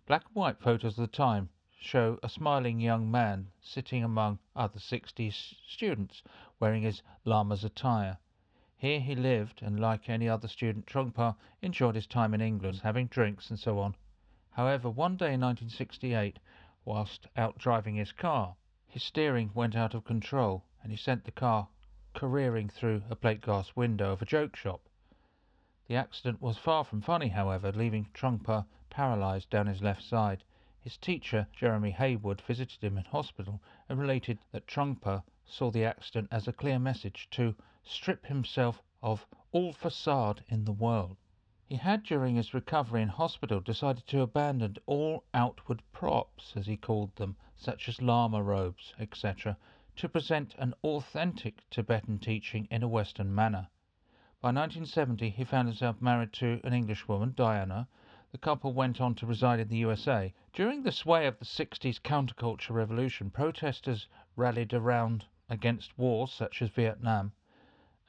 Black 0.07 0.25
and 0.27 0.35
white 0.35 0.59
photos 0.59 0.99
of 0.99 1.11
the 1.11 1.17
time 1.17 1.51
show 1.83 2.19
a 2.23 2.29
smiling 2.29 2.79
young 2.79 3.11
man 3.11 3.51
sitting 3.63 4.05
among 4.05 4.39
other 4.55 4.79
60s 4.79 5.55
students 5.67 6.23
wearing 6.61 6.83
his 6.83 7.03
Lama's 7.25 7.65
attire. 7.65 8.19
Here 8.77 9.01
he 9.01 9.15
lived, 9.15 9.63
and 9.63 9.81
like 9.81 10.09
any 10.09 10.29
other 10.29 10.47
student, 10.47 10.87
Trungpa 10.87 11.37
enjoyed 11.63 11.95
his 11.95 12.07
time 12.07 12.35
in 12.35 12.43
England, 12.43 12.81
having 12.83 13.07
drinks 13.07 13.49
and 13.49 13.59
so 13.59 13.79
on. 13.79 13.95
However, 14.51 14.91
one 14.91 15.17
day 15.17 15.33
in 15.33 15.41
1968, 15.41 16.39
whilst 16.85 17.27
out 17.37 17.57
driving 17.57 17.95
his 17.95 18.13
car, 18.13 18.57
his 18.87 19.03
steering 19.03 19.51
went 19.55 19.75
out 19.75 19.95
of 19.95 20.05
control, 20.05 20.65
and 20.83 20.93
he 20.93 20.99
sent 20.99 21.25
the 21.25 21.31
car 21.31 21.69
careering 22.15 22.69
through 22.69 23.03
a 23.09 23.17
plate 23.17 23.41
glass 23.41 23.75
window 23.75 24.13
of 24.13 24.21
a 24.21 24.27
joke 24.27 24.55
shop. 24.55 24.83
The 25.89 25.97
accident 25.97 26.43
was 26.43 26.59
far 26.59 26.85
from 26.85 27.01
funny, 27.01 27.29
however, 27.29 27.73
leaving 27.73 28.09
Trungpa 28.13 28.67
paralysed 28.91 29.49
down 29.49 29.67
his 29.67 29.81
left 29.81 30.03
side. 30.03 30.45
His 30.83 30.97
teacher, 30.97 31.47
Jeremy 31.53 31.91
Hayward, 31.91 32.41
visited 32.41 32.83
him 32.83 32.97
in 32.97 33.05
hospital 33.05 33.61
and 33.87 33.99
related 33.99 34.39
that 34.51 34.67
Trungpa 34.67 35.23
saw 35.45 35.71
the 35.71 35.85
accident 35.85 36.29
as 36.31 36.49
a 36.49 36.55
clear 36.55 36.79
message 36.79 37.29
to 37.33 37.55
strip 37.83 38.25
himself 38.25 38.83
of 39.03 39.27
all 39.53 39.75
facade 39.75 40.43
in 40.49 40.65
the 40.65 40.73
world. 40.73 41.19
He 41.67 41.77
had, 41.77 42.03
during 42.03 42.37
his 42.37 42.55
recovery 42.55 43.03
in 43.03 43.11
hospital, 43.11 43.61
decided 43.61 44.07
to 44.07 44.23
abandon 44.23 44.79
all 44.87 45.25
outward 45.35 45.83
props, 45.93 46.57
as 46.57 46.67
he 46.67 46.79
called 46.79 47.15
them, 47.17 47.37
such 47.59 47.87
as 47.87 48.01
lama 48.01 48.43
robes, 48.43 48.95
etc., 48.99 49.59
to 49.97 50.09
present 50.09 50.55
an 50.55 50.73
authentic 50.83 51.69
Tibetan 51.69 52.19
teaching 52.21 52.67
in 52.71 52.83
a 52.83 52.89
Western 52.89 53.35
manner. 53.35 53.69
By 54.41 54.49
1970, 54.49 55.29
he 55.29 55.45
found 55.45 55.69
himself 55.69 56.01
married 56.01 56.33
to 56.33 56.59
an 56.65 56.73
Englishwoman, 56.73 57.35
Diana. 57.37 57.87
The 58.33 58.39
couple 58.39 58.73
went 58.73 59.01
on 59.01 59.15
to 59.17 59.27
reside 59.27 59.61
in 59.61 59.69
the 59.69 59.79
USA. 59.79 60.33
During 60.53 60.83
the 60.83 60.93
sway 60.93 61.27
of 61.27 61.39
the 61.39 61.45
60s 61.45 62.01
counterculture 62.01 62.71
revolution, 62.71 63.31
protesters 63.31 64.07
rallied 64.37 64.73
around 64.73 65.25
against 65.49 65.99
wars 65.99 66.33
such 66.33 66.63
as 66.63 66.71
Vietnam 66.71 67.33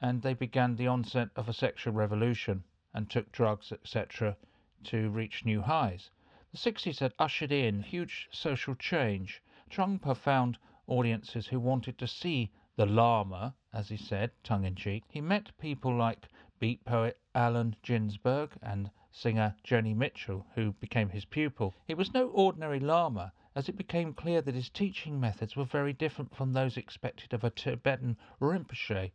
and 0.04 0.20
they 0.20 0.34
began 0.34 0.74
the 0.74 0.88
onset 0.88 1.28
of 1.36 1.48
a 1.48 1.52
sexual 1.52 1.92
revolution 1.92 2.64
and 2.92 3.08
took 3.08 3.30
drugs, 3.30 3.70
etc., 3.70 4.36
to 4.82 5.08
reach 5.10 5.44
new 5.44 5.62
highs. 5.62 6.10
The 6.50 6.58
60s 6.58 6.98
had 6.98 7.14
ushered 7.20 7.52
in 7.52 7.84
huge 7.84 8.28
social 8.32 8.74
change. 8.74 9.40
Trungpa 9.70 10.16
found 10.16 10.58
audiences 10.88 11.46
who 11.46 11.60
wanted 11.60 11.98
to 11.98 12.08
see 12.08 12.50
the 12.74 12.84
Lama, 12.84 13.54
as 13.72 13.88
he 13.88 13.96
said, 13.96 14.32
tongue 14.42 14.64
in 14.64 14.74
cheek. 14.74 15.04
He 15.08 15.20
met 15.20 15.56
people 15.56 15.94
like 15.96 16.26
beat 16.58 16.84
poet 16.84 17.20
Allen 17.32 17.76
Ginsberg 17.82 18.50
and 18.60 18.90
singer 19.14 19.54
Joni 19.62 19.94
Mitchell, 19.94 20.46
who 20.54 20.72
became 20.72 21.10
his 21.10 21.26
pupil. 21.26 21.74
He 21.86 21.92
was 21.92 22.14
no 22.14 22.28
ordinary 22.28 22.80
Lama, 22.80 23.32
as 23.54 23.68
it 23.68 23.76
became 23.76 24.14
clear 24.14 24.40
that 24.40 24.54
his 24.54 24.70
teaching 24.70 25.20
methods 25.20 25.54
were 25.54 25.66
very 25.66 25.92
different 25.92 26.34
from 26.34 26.52
those 26.52 26.78
expected 26.78 27.34
of 27.34 27.44
a 27.44 27.50
Tibetan 27.50 28.16
Rinpoche. 28.40 29.10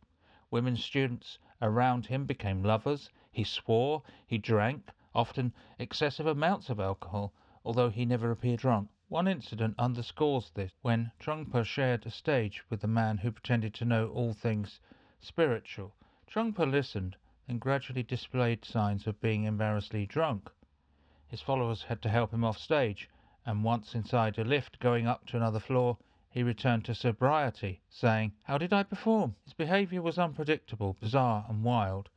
Women 0.52 0.76
students 0.76 1.38
around 1.60 2.06
him 2.06 2.26
became 2.26 2.62
lovers. 2.62 3.10
He 3.32 3.42
swore, 3.42 4.02
he 4.24 4.38
drank, 4.38 4.90
often 5.14 5.52
excessive 5.80 6.26
amounts 6.26 6.70
of 6.70 6.78
alcohol, 6.78 7.32
although 7.64 7.90
he 7.90 8.06
never 8.06 8.30
appeared 8.30 8.60
drunk. 8.60 8.88
One 9.08 9.26
incident 9.26 9.74
underscores 9.78 10.50
this 10.50 10.70
when 10.80 11.10
Trungpa 11.18 11.64
shared 11.64 12.06
a 12.06 12.10
stage 12.10 12.62
with 12.70 12.84
a 12.84 12.86
man 12.86 13.18
who 13.18 13.32
pretended 13.32 13.74
to 13.74 13.84
know 13.84 14.10
all 14.10 14.32
things 14.32 14.78
spiritual. 15.18 15.92
Trungpa 16.28 16.70
listened, 16.70 17.16
then 17.48 17.58
gradually 17.58 18.02
displayed 18.02 18.62
signs 18.62 19.06
of 19.06 19.18
being 19.22 19.44
embarrassingly 19.44 20.04
drunk. 20.04 20.50
His 21.28 21.40
followers 21.40 21.82
had 21.84 22.02
to 22.02 22.10
help 22.10 22.30
him 22.30 22.44
off 22.44 22.58
stage, 22.58 23.08
and 23.46 23.64
once 23.64 23.94
inside 23.94 24.38
a 24.38 24.44
lift 24.44 24.78
going 24.80 25.06
up 25.06 25.24
to 25.26 25.36
another 25.38 25.58
floor, 25.58 25.96
he 26.28 26.42
returned 26.42 26.84
to 26.84 26.94
sobriety, 26.94 27.80
saying, 27.88 28.34
How 28.42 28.58
did 28.58 28.74
I 28.74 28.82
perform? 28.82 29.34
His 29.44 29.54
behaviour 29.54 30.02
was 30.02 30.18
unpredictable, 30.18 30.98
bizarre, 31.00 31.46
and 31.48 31.64
wild, 31.64 32.10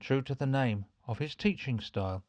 true 0.00 0.22
to 0.22 0.34
the 0.34 0.46
name 0.46 0.86
of 1.06 1.18
his 1.18 1.34
teaching 1.34 1.80
style. 1.80 2.24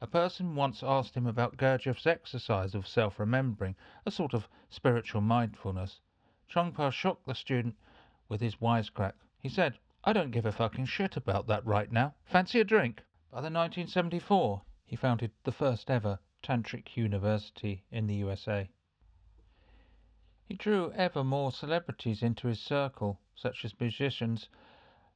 A 0.00 0.08
person 0.08 0.56
once 0.56 0.82
asked 0.82 1.14
him 1.14 1.28
about 1.28 1.56
Gurdjieff's 1.56 2.08
exercise 2.08 2.74
of 2.74 2.88
self 2.88 3.20
remembering, 3.20 3.76
a 4.04 4.10
sort 4.10 4.34
of 4.34 4.48
spiritual 4.70 5.20
mindfulness. 5.20 6.00
Trungpa 6.50 6.90
shocked 6.90 7.26
the 7.26 7.34
student 7.36 7.76
with 8.28 8.40
his 8.40 8.60
wisecrack. 8.60 9.14
He 9.38 9.48
said, 9.48 9.78
I 10.04 10.12
don't 10.12 10.32
give 10.32 10.46
a 10.46 10.50
fucking 10.50 10.86
shit 10.86 11.16
about 11.16 11.46
that 11.46 11.64
right 11.64 11.90
now. 11.92 12.14
Fancy 12.24 12.58
a 12.58 12.64
drink? 12.64 13.02
By 13.30 13.36
the 13.36 13.44
1974, 13.44 14.62
he 14.84 14.96
founded 14.96 15.30
the 15.44 15.52
first 15.52 15.88
ever 15.88 16.18
Tantric 16.42 16.96
University 16.96 17.84
in 17.92 18.08
the 18.08 18.16
USA. 18.16 18.68
He 20.44 20.54
drew 20.54 20.92
ever 20.94 21.22
more 21.22 21.52
celebrities 21.52 22.20
into 22.20 22.48
his 22.48 22.58
circle, 22.58 23.20
such 23.36 23.64
as 23.64 23.78
musicians 23.78 24.48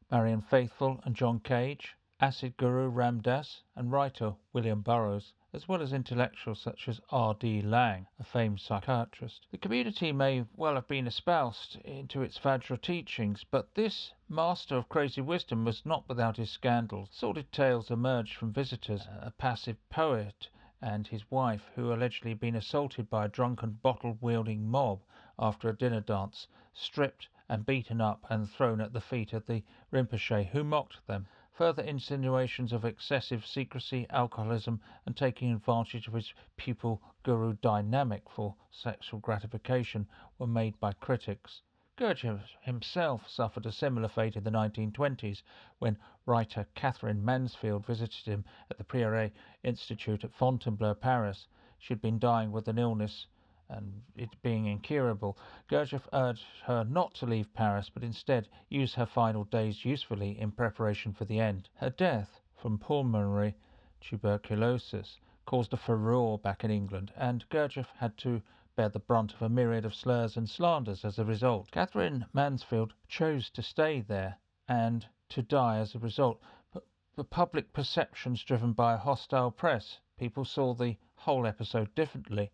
Marianne 0.09 0.41
Faithfull 0.41 1.01
and 1.05 1.17
John 1.17 1.41
Cage, 1.41 1.96
acid 2.19 2.57
guru 2.57 2.89
Ram 2.89 3.21
Dass, 3.21 3.63
and 3.75 3.93
writer 3.93 4.35
William 4.55 4.81
Burroughs, 4.81 5.35
as 5.53 5.69
well 5.69 5.83
as 5.83 5.93
intellectuals 5.93 6.59
such 6.59 6.89
as 6.89 6.99
R. 7.11 7.35
D. 7.35 7.61
Laing, 7.61 8.07
a 8.19 8.25
famed 8.25 8.59
psychiatrist. 8.59 9.47
The 9.51 9.59
community 9.59 10.13
may 10.13 10.47
well 10.57 10.77
have 10.77 10.89
been 10.89 11.07
espoused 11.07 11.77
into 11.85 12.23
its 12.23 12.39
Vajra 12.39 12.81
teachings, 12.81 13.45
but 13.45 13.75
this 13.75 14.15
master 14.31 14.79
of 14.79 14.89
crazy 14.89 15.21
wisdom 15.21 15.67
was 15.67 15.85
not 15.85 16.09
without 16.09 16.39
his 16.39 16.49
scandals. 16.49 17.11
Sordid 17.13 17.53
tales 17.53 17.91
emerged 17.91 18.35
from 18.35 18.51
visitors, 18.51 19.07
a 19.21 19.31
passive 19.33 19.77
poet 19.91 20.49
and 20.81 21.07
his 21.07 21.31
wife, 21.31 21.71
who 21.75 21.93
allegedly 21.93 22.31
had 22.31 22.41
been 22.41 22.57
assaulted 22.57 23.11
by 23.11 23.27
a 23.27 23.29
drunken 23.29 23.73
bottle 23.83 24.17
wielding 24.23 24.67
mob 24.67 25.03
after 25.39 25.69
a 25.69 25.77
dinner 25.77 26.01
dance, 26.01 26.47
stripped 26.73 27.29
and 27.49 27.67
beaten 27.67 28.01
up 28.01 28.25
and 28.31 28.51
thrown 28.51 28.81
at 28.81 28.95
the 28.95 29.03
feet 29.03 29.35
of 29.35 29.45
the 29.45 29.63
Rinpoche, 29.93 30.47
who 30.47 30.65
mocked 30.65 31.07
them. 31.07 31.27
Further 31.57 31.85
insinuations 31.85 32.75
of 32.75 32.85
excessive 32.85 33.47
secrecy, 33.47 34.07
alcoholism, 34.11 34.79
and 35.07 35.17
taking 35.17 35.55
advantage 35.55 36.07
of 36.07 36.13
his 36.13 36.35
pupil 36.59 37.01
guru 37.23 37.55
dynamic 37.55 38.29
for 38.29 38.55
sexual 38.71 39.21
gratification 39.21 40.07
were 40.39 40.47
made 40.47 40.79
by 40.81 40.93
critics. 40.93 41.63
Gurdjieff 41.97 42.43
himself 42.61 43.27
suffered 43.27 43.65
a 43.65 43.73
similar 43.73 44.09
fate 44.09 44.37
in 44.37 44.45
the 44.45 44.51
1920s 44.51 45.41
when 45.79 45.97
writer 46.27 46.67
Katherine 46.75 47.25
Mansfield 47.25 47.87
visited 47.87 48.27
him 48.27 48.45
at 48.71 48.77
the 48.77 48.85
Prieuré 48.85 49.33
Institute 49.63 50.25
at 50.25 50.35
Fontainebleau, 50.35 50.93
Paris. 50.93 51.49
She 51.79 51.95
had 51.95 52.03
been 52.03 52.19
dying 52.19 52.53
with 52.53 52.69
an 52.69 52.77
illness 52.79 53.29
and 53.69 54.03
it 54.15 54.31
being 54.43 54.67
incurable, 54.67 55.37
Gurdjieff 55.69 56.07
urged 56.13 56.45
her 56.65 56.85
not 56.85 57.15
to 57.15 57.27
leave 57.27 57.53
Paris, 57.53 57.91
but 57.93 58.05
instead 58.05 58.49
use 58.69 58.95
her 58.95 59.07
final 59.07 59.45
days 59.45 59.85
usefully 59.85 60.39
in 60.39 60.53
preparation 60.53 61.13
for 61.13 61.25
the 61.25 61.41
end. 61.41 61.69
Her 61.75 61.91
death 61.91 62.41
from 62.55 62.79
pulmonary 62.79 63.57
tuberculosis 64.01 65.19
caused 65.47 65.73
a 65.73 65.77
furore 65.77 66.39
back 66.39 66.65
in 66.65 66.71
England, 66.71 67.13
and 67.17 67.49
Gurdjieff 67.49 67.89
had 67.97 68.17
to 68.19 68.43
bear 68.77 68.89
the 68.89 68.99
brunt 68.99 69.33
of 69.33 69.43
a 69.43 69.49
myriad 69.49 69.85
of 69.85 69.95
slurs 69.95 70.37
and 70.37 70.49
slanders 70.49 71.05
as 71.05 71.19
a 71.19 71.25
result. 71.25 71.71
Katherine 71.71 72.27
Mansfield 72.33 72.93
chose 73.09 73.49
to 73.51 73.63
stay 73.63 74.01
there 74.01 74.39
and 74.69 75.07
to 75.31 75.43
die 75.43 75.79
as 75.79 75.95
a 75.95 75.99
result, 75.99 76.41
but 76.73 76.85
the 77.17 77.25
public 77.25 77.73
perceptions 77.73 78.45
driven 78.45 78.73
by 78.73 78.95
a 78.95 78.99
hostile 78.99 79.51
press, 79.51 79.99
people 80.19 80.45
saw 80.45 80.75
the 80.75 80.97
whole 81.15 81.47
episode 81.47 81.95
differently. 81.95 82.51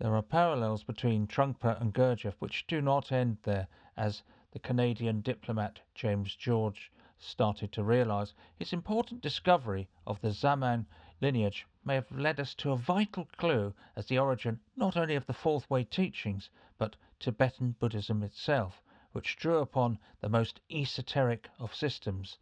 There 0.00 0.14
are 0.14 0.22
parallels 0.22 0.84
between 0.84 1.26
Trungpa 1.26 1.76
and 1.80 1.92
Gurdjieff 1.92 2.36
which 2.38 2.68
do 2.68 2.80
not 2.80 3.10
end 3.10 3.38
there, 3.42 3.66
as 3.96 4.22
the 4.52 4.60
Canadian 4.60 5.22
diplomat 5.22 5.80
James 5.92 6.36
George 6.36 6.92
started 7.18 7.72
to 7.72 7.82
realize. 7.82 8.32
His 8.54 8.72
important 8.72 9.22
discovery 9.22 9.88
of 10.06 10.20
the 10.20 10.30
Zaman 10.30 10.86
lineage 11.20 11.66
may 11.84 11.96
have 11.96 12.12
led 12.12 12.38
us 12.38 12.54
to 12.54 12.70
a 12.70 12.76
vital 12.76 13.24
clue 13.36 13.74
as 13.96 14.06
the 14.06 14.20
origin 14.20 14.60
not 14.76 14.96
only 14.96 15.16
of 15.16 15.26
the 15.26 15.32
Fourth 15.32 15.68
Way 15.68 15.82
teachings, 15.82 16.48
but 16.78 16.94
Tibetan 17.18 17.72
Buddhism 17.80 18.22
itself, 18.22 18.80
which 19.10 19.36
drew 19.36 19.58
upon 19.58 19.98
the 20.20 20.28
most 20.28 20.60
esoteric 20.70 21.50
of 21.58 21.74
systems, 21.74 22.38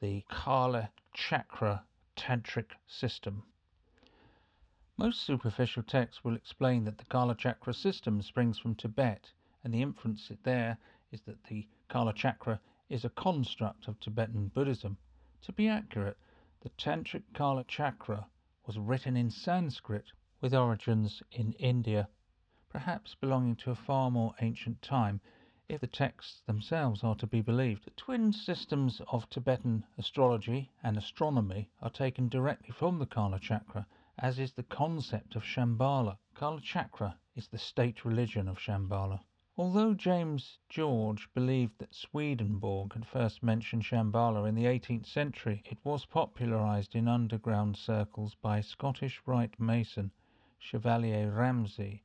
the 0.00 0.24
Kala 0.30 0.90
Chakra 1.12 1.84
Tantric 2.16 2.70
system. 2.86 3.42
Most 4.96 5.22
superficial 5.22 5.82
texts 5.82 6.22
will 6.22 6.36
explain 6.36 6.84
that 6.84 6.98
the 6.98 7.04
Kala 7.06 7.34
Chakra 7.34 7.74
system 7.74 8.22
springs 8.22 8.60
from 8.60 8.76
Tibet, 8.76 9.32
and 9.64 9.74
the 9.74 9.82
inference 9.82 10.30
there 10.44 10.78
is 11.10 11.20
that 11.22 11.42
the 11.42 11.66
Kala 11.88 12.12
Chakra 12.14 12.60
is 12.88 13.04
a 13.04 13.10
construct 13.10 13.88
of 13.88 13.98
Tibetan 13.98 14.52
Buddhism. 14.54 14.96
To 15.42 15.52
be 15.52 15.66
accurate, 15.66 16.16
the 16.60 16.68
Tantric 16.68 17.24
Kala 17.32 17.64
Chakra 17.64 18.28
was 18.66 18.78
written 18.78 19.16
in 19.16 19.32
Sanskrit 19.32 20.12
with 20.40 20.54
origins 20.54 21.24
in 21.32 21.54
India, 21.54 22.08
perhaps 22.68 23.16
belonging 23.16 23.56
to 23.56 23.72
a 23.72 23.74
far 23.74 24.12
more 24.12 24.36
ancient 24.42 24.80
time, 24.80 25.20
if 25.68 25.80
the 25.80 25.88
texts 25.88 26.40
themselves 26.46 27.02
are 27.02 27.16
to 27.16 27.26
be 27.26 27.40
believed. 27.40 27.84
The 27.84 27.90
twin 27.90 28.32
systems 28.32 29.00
of 29.08 29.28
Tibetan 29.28 29.86
astrology 29.98 30.70
and 30.84 30.96
astronomy 30.96 31.68
are 31.82 31.90
taken 31.90 32.28
directly 32.28 32.70
from 32.70 33.00
the 33.00 33.06
Kala 33.06 33.40
Chakra 33.40 33.88
as 34.18 34.38
is 34.38 34.52
the 34.52 34.62
concept 34.62 35.34
of 35.34 35.42
Shambhala. 35.42 36.18
Kala 36.34 36.60
Chakra 36.60 37.18
is 37.34 37.48
the 37.48 37.58
state 37.58 38.04
religion 38.04 38.46
of 38.46 38.58
Shambhala. 38.58 39.20
Although 39.56 39.94
James 39.94 40.58
George 40.68 41.28
believed 41.32 41.78
that 41.78 41.94
Swedenborg 41.94 42.92
had 42.92 43.06
first 43.06 43.42
mentioned 43.42 43.84
Shambhala 43.84 44.48
in 44.48 44.54
the 44.54 44.64
18th 44.64 45.06
century, 45.06 45.62
it 45.64 45.78
was 45.84 46.06
popularized 46.06 46.94
in 46.94 47.06
underground 47.06 47.76
circles 47.76 48.34
by 48.34 48.60
Scottish 48.60 49.20
Rite 49.26 49.58
Mason 49.58 50.10
Chevalier 50.58 51.30
Ramsay, 51.30 52.02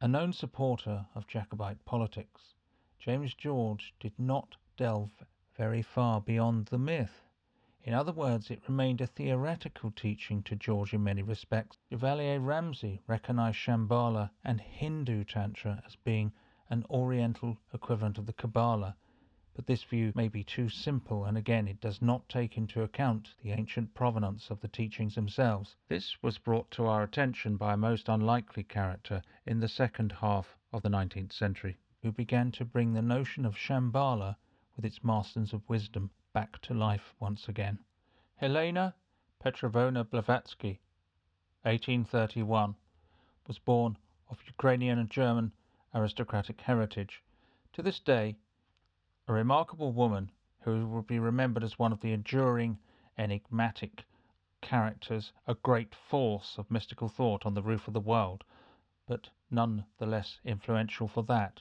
a 0.00 0.08
known 0.08 0.32
supporter 0.32 1.06
of 1.14 1.26
Jacobite 1.26 1.84
politics. 1.84 2.54
James 2.98 3.34
George 3.34 3.94
did 4.00 4.18
not 4.18 4.56
delve 4.76 5.24
very 5.56 5.82
far 5.82 6.20
beyond 6.20 6.66
the 6.66 6.78
myth. 6.78 7.22
In 7.84 7.94
other 7.94 8.12
words, 8.12 8.48
it 8.48 8.62
remained 8.68 9.00
a 9.00 9.08
theoretical 9.08 9.90
teaching 9.90 10.44
to 10.44 10.54
George 10.54 10.94
in 10.94 11.02
many 11.02 11.20
respects. 11.20 11.78
Chevalier 11.90 12.38
Ramsay 12.38 13.02
recognized 13.08 13.56
Shambhala 13.58 14.30
and 14.44 14.60
Hindu 14.60 15.24
Tantra 15.24 15.82
as 15.84 15.96
being 15.96 16.32
an 16.70 16.84
Oriental 16.88 17.58
equivalent 17.74 18.18
of 18.18 18.26
the 18.26 18.32
Kabbalah, 18.32 18.94
but 19.52 19.66
this 19.66 19.82
view 19.82 20.12
may 20.14 20.28
be 20.28 20.44
too 20.44 20.68
simple, 20.68 21.24
and 21.24 21.36
again 21.36 21.66
it 21.66 21.80
does 21.80 22.00
not 22.00 22.28
take 22.28 22.56
into 22.56 22.82
account 22.82 23.34
the 23.42 23.50
ancient 23.50 23.92
provenance 23.94 24.48
of 24.48 24.60
the 24.60 24.68
teachings 24.68 25.16
themselves. 25.16 25.74
This 25.88 26.22
was 26.22 26.38
brought 26.38 26.70
to 26.70 26.86
our 26.86 27.02
attention 27.02 27.56
by 27.56 27.72
a 27.72 27.76
most 27.76 28.08
unlikely 28.08 28.62
character 28.62 29.20
in 29.44 29.58
the 29.58 29.66
second 29.66 30.12
half 30.12 30.56
of 30.72 30.82
the 30.82 30.88
nineteenth 30.88 31.32
century, 31.32 31.76
who 32.00 32.12
began 32.12 32.52
to 32.52 32.64
bring 32.64 32.92
the 32.92 33.02
notion 33.02 33.44
of 33.44 33.56
Shambhala 33.56 34.36
with 34.76 34.84
its 34.84 35.02
masters 35.02 35.52
of 35.52 35.68
wisdom 35.68 36.12
back 36.32 36.58
to 36.62 36.72
life 36.72 37.14
once 37.20 37.46
again. 37.48 37.78
Helena 38.36 38.94
Petrovna 39.38 40.02
Blavatsky, 40.02 40.80
1831, 41.62 42.74
was 43.46 43.58
born 43.58 43.98
of 44.30 44.38
Ukrainian 44.46 44.98
and 44.98 45.10
German 45.10 45.52
aristocratic 45.94 46.60
heritage. 46.60 47.22
To 47.74 47.82
this 47.82 48.00
day, 48.00 48.36
a 49.28 49.32
remarkable 49.32 49.92
woman 49.92 50.30
who 50.60 50.86
will 50.86 51.02
be 51.02 51.18
remembered 51.18 51.64
as 51.64 51.78
one 51.78 51.92
of 51.92 52.00
the 52.00 52.12
enduring, 52.12 52.78
enigmatic 53.18 54.04
characters, 54.60 55.32
a 55.46 55.54
great 55.54 55.94
force 55.94 56.56
of 56.56 56.70
mystical 56.70 57.08
thought 57.08 57.44
on 57.44 57.54
the 57.54 57.62
roof 57.62 57.88
of 57.88 57.94
the 57.94 58.00
world, 58.00 58.44
but 59.06 59.28
none 59.50 59.84
the 59.98 60.06
less 60.06 60.38
influential 60.44 61.08
for 61.08 61.22
that. 61.24 61.60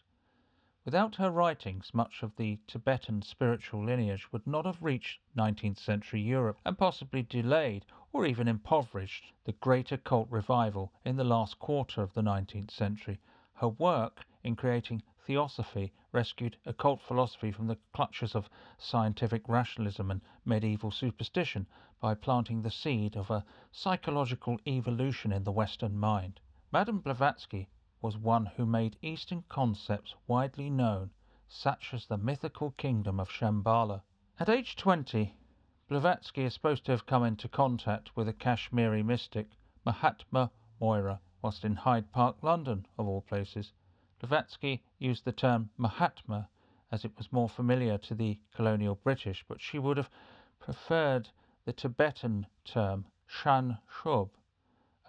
Without 0.84 1.16
her 1.18 1.30
writings, 1.30 1.94
much 1.94 2.24
of 2.24 2.36
the 2.36 2.58
Tibetan 2.66 3.22
spiritual 3.22 3.86
lineage 3.86 4.32
would 4.32 4.48
not 4.48 4.66
have 4.66 4.82
reached 4.82 5.20
nineteenth 5.36 5.78
century 5.78 6.20
Europe, 6.20 6.58
and 6.66 6.76
possibly 6.76 7.22
delayed 7.22 7.86
or 8.12 8.26
even 8.26 8.48
impoverished 8.48 9.32
the 9.44 9.52
great 9.52 9.92
occult 9.92 10.28
revival 10.32 10.92
in 11.06 11.18
the 11.18 11.24
last 11.24 11.60
quarter 11.60 12.02
of 12.02 12.16
the 12.16 12.24
nineteenth 12.24 12.72
century. 12.72 13.20
Her 13.54 13.68
work 13.68 14.26
in 14.44 14.56
creating 14.56 15.04
theosophy 15.20 15.94
rescued 16.12 16.58
occult 16.66 17.00
philosophy 17.00 17.52
from 17.52 17.68
the 17.68 17.78
clutches 17.94 18.34
of 18.34 18.50
scientific 18.80 19.48
rationalism 19.48 20.10
and 20.10 20.22
medieval 20.46 20.90
superstition 20.90 21.68
by 22.00 22.16
planting 22.16 22.64
the 22.64 22.72
seed 22.72 23.16
of 23.16 23.30
a 23.30 23.46
psychological 23.72 24.60
evolution 24.66 25.32
in 25.32 25.44
the 25.44 25.52
Western 25.52 25.96
mind. 25.96 26.40
Madame 26.72 27.02
Blavatsky 27.02 27.70
was 28.04 28.18
one 28.18 28.48
who 28.48 28.66
made 28.66 28.98
Eastern 29.04 29.44
concepts 29.48 30.16
widely 30.26 30.72
known, 30.72 31.12
such 31.48 31.94
as 31.94 32.08
the 32.08 32.18
mythical 32.18 32.72
kingdom 32.72 33.20
of 33.20 33.30
Shambhala. 33.30 34.02
At 34.40 34.50
age 34.50 34.76
20, 34.76 35.36
Blavatsky 35.88 36.44
is 36.44 36.54
supposed 36.56 36.84
to 36.86 36.92
have 36.94 37.06
come 37.06 37.24
into 37.24 37.48
contact 37.48 38.16
with 38.16 38.28
a 38.28 38.34
Kashmiri 38.34 39.04
mystic, 39.04 39.52
Mahatma 39.86 40.50
Morya, 40.80 41.20
whilst 41.44 41.64
in 41.64 41.76
Hyde 41.76 42.12
Park, 42.12 42.42
London, 42.42 42.88
of 42.98 43.08
all 43.08 43.22
places. 43.22 43.72
Blavatsky 44.20 44.84
used 44.98 45.24
the 45.24 45.32
term 45.32 45.70
Mahatma 45.78 46.50
as 46.92 47.06
it 47.06 47.16
was 47.18 47.32
more 47.32 47.50
familiar 47.50 48.00
to 48.00 48.16
the 48.16 48.40
colonial 48.52 48.96
British, 48.96 49.46
but 49.48 49.62
she 49.62 49.78
would 49.78 49.98
have 49.98 50.10
preferred 50.60 51.30
the 51.66 51.74
Tibetan 51.74 52.48
term 52.66 53.06
Shan 53.28 53.78
Shub 53.88 54.32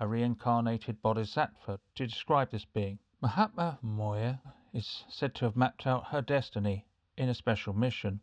a 0.01 0.07
reincarnated 0.07 1.01
bodhisattva, 1.03 1.79
to 1.95 2.07
describe 2.07 2.51
this 2.51 2.65
being. 2.65 2.99
Mahatma 3.21 3.79
Morya 3.83 4.41
is 4.73 5.05
said 5.09 5.35
to 5.37 5.45
have 5.45 5.57
mapped 5.57 5.87
out 5.87 6.07
her 6.07 6.23
destiny 6.23 6.87
in 7.17 7.29
a 7.29 7.35
special 7.35 7.73
mission. 7.73 8.21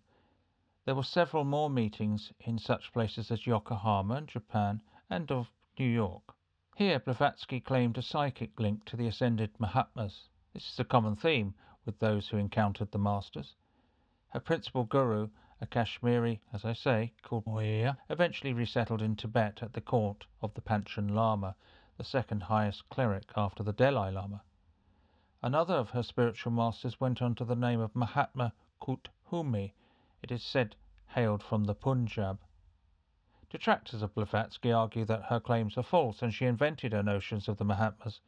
There 0.86 0.96
were 0.96 1.04
several 1.04 1.44
more 1.44 1.70
meetings 1.70 2.34
in 2.40 2.58
such 2.58 2.92
places 2.92 3.32
as 3.32 3.46
Yokohama 3.46 4.22
Japan 4.24 4.82
and 5.10 5.32
of 5.32 5.52
New 5.78 5.88
York. 5.88 6.36
Here 6.76 7.00
Blavatsky 7.00 7.60
claimed 7.60 7.98
a 7.98 8.02
psychic 8.02 8.60
link 8.60 8.86
to 8.86 8.98
the 8.98 9.08
ascended 9.08 9.52
Mahatmas. 9.60 10.30
This 10.54 10.72
is 10.72 10.80
a 10.80 10.84
common 10.84 11.16
theme 11.16 11.54
with 11.86 12.00
those 12.00 12.28
who 12.28 12.38
encountered 12.38 12.92
the 12.92 12.98
masters. 12.98 13.56
Her 14.30 14.40
principal 14.40 14.84
guru, 14.86 15.30
a 15.62 15.68
Kashmiri, 15.68 16.40
as 16.54 16.64
I 16.64 16.72
say, 16.72 17.12
called 17.22 17.44
oh, 17.46 17.52
Moya, 17.52 17.98
eventually 18.10 18.54
resettled 18.54 19.02
in 19.02 19.18
Tibet 19.18 19.62
at 19.62 19.74
the 19.74 19.82
court 19.82 20.26
of 20.42 20.54
the 20.54 20.62
Panchen 20.62 21.14
Lama, 21.14 21.54
the 21.98 22.04
second 22.06 22.44
highest 22.44 22.88
cleric 22.88 23.34
after 23.36 23.62
the 23.62 23.74
Dalai 23.74 24.10
Lama. 24.10 24.42
Another 25.44 25.74
of 25.74 25.90
her 25.90 26.02
spiritual 26.02 26.54
masters 26.54 27.02
went 27.02 27.22
under 27.22 27.44
the 27.44 27.58
name 27.58 27.82
of 27.82 27.94
Mahatma 27.94 28.54
Kuthumi. 28.82 29.74
It 30.22 30.32
is 30.32 30.44
said 30.44 30.78
hailed 31.08 31.44
from 31.44 31.66
the 31.66 31.76
Punjab. 31.76 32.40
Detractors 33.50 34.02
of 34.02 34.14
Blavatsky 34.16 34.72
argue 34.72 35.04
that 35.04 35.24
her 35.24 35.42
claims 35.42 35.78
are 35.78 35.84
false 35.84 36.22
and 36.22 36.34
she 36.34 36.46
invented 36.46 36.94
her 36.94 37.04
notions 37.04 37.50
of 37.50 37.58
the 37.58 37.66
Mahatmas. 37.66 38.22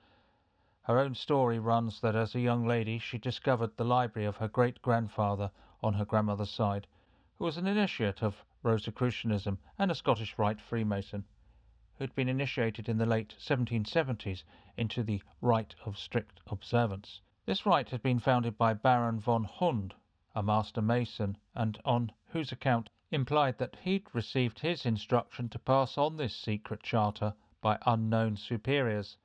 Her 0.82 1.00
own 1.00 1.16
story 1.16 1.60
runs 1.60 2.02
that 2.02 2.16
as 2.16 2.36
a 2.36 2.42
young 2.42 2.68
lady 2.68 3.00
she 3.00 3.18
discovered 3.18 3.78
the 3.78 3.86
library 3.86 4.26
of 4.26 4.36
her 4.38 4.50
great 4.50 4.82
grandfather 4.82 5.52
on 5.82 5.94
her 5.94 6.04
grandmother's 6.06 6.50
side, 6.50 6.88
who 7.42 7.46
was 7.46 7.58
an 7.58 7.66
initiate 7.66 8.22
of 8.22 8.46
Rosicrucianism 8.62 9.58
and 9.80 9.90
a 9.90 9.96
Scottish 9.96 10.38
Rite 10.38 10.62
Freemason, 10.62 11.26
who 11.98 12.04
had 12.04 12.14
been 12.14 12.30
initiated 12.30 12.88
in 12.88 13.00
the 13.00 13.06
late 13.08 13.34
1770s 13.40 14.44
into 14.78 15.02
the 15.02 15.20
Rite 15.42 15.74
of 15.84 15.98
Strict 15.98 16.40
Observance. 16.46 17.20
This 17.48 17.66
rite 17.66 17.90
had 17.90 18.04
been 18.04 18.20
founded 18.20 18.60
by 18.60 18.76
Baron 18.76 19.20
von 19.20 19.44
Hund, 19.44 19.96
a 20.36 20.44
master 20.44 20.84
mason, 20.84 21.36
and 21.56 21.80
on 21.84 22.12
whose 22.28 22.52
account 22.52 22.92
implied 23.10 23.58
that 23.58 23.76
he'd 23.82 24.06
received 24.14 24.60
his 24.60 24.86
instruction 24.86 25.50
to 25.50 25.58
pass 25.58 25.98
on 25.98 26.18
this 26.18 26.36
secret 26.36 26.84
charter 26.84 27.34
by 27.60 27.80
unknown 27.88 28.38
superiors. 28.38 29.18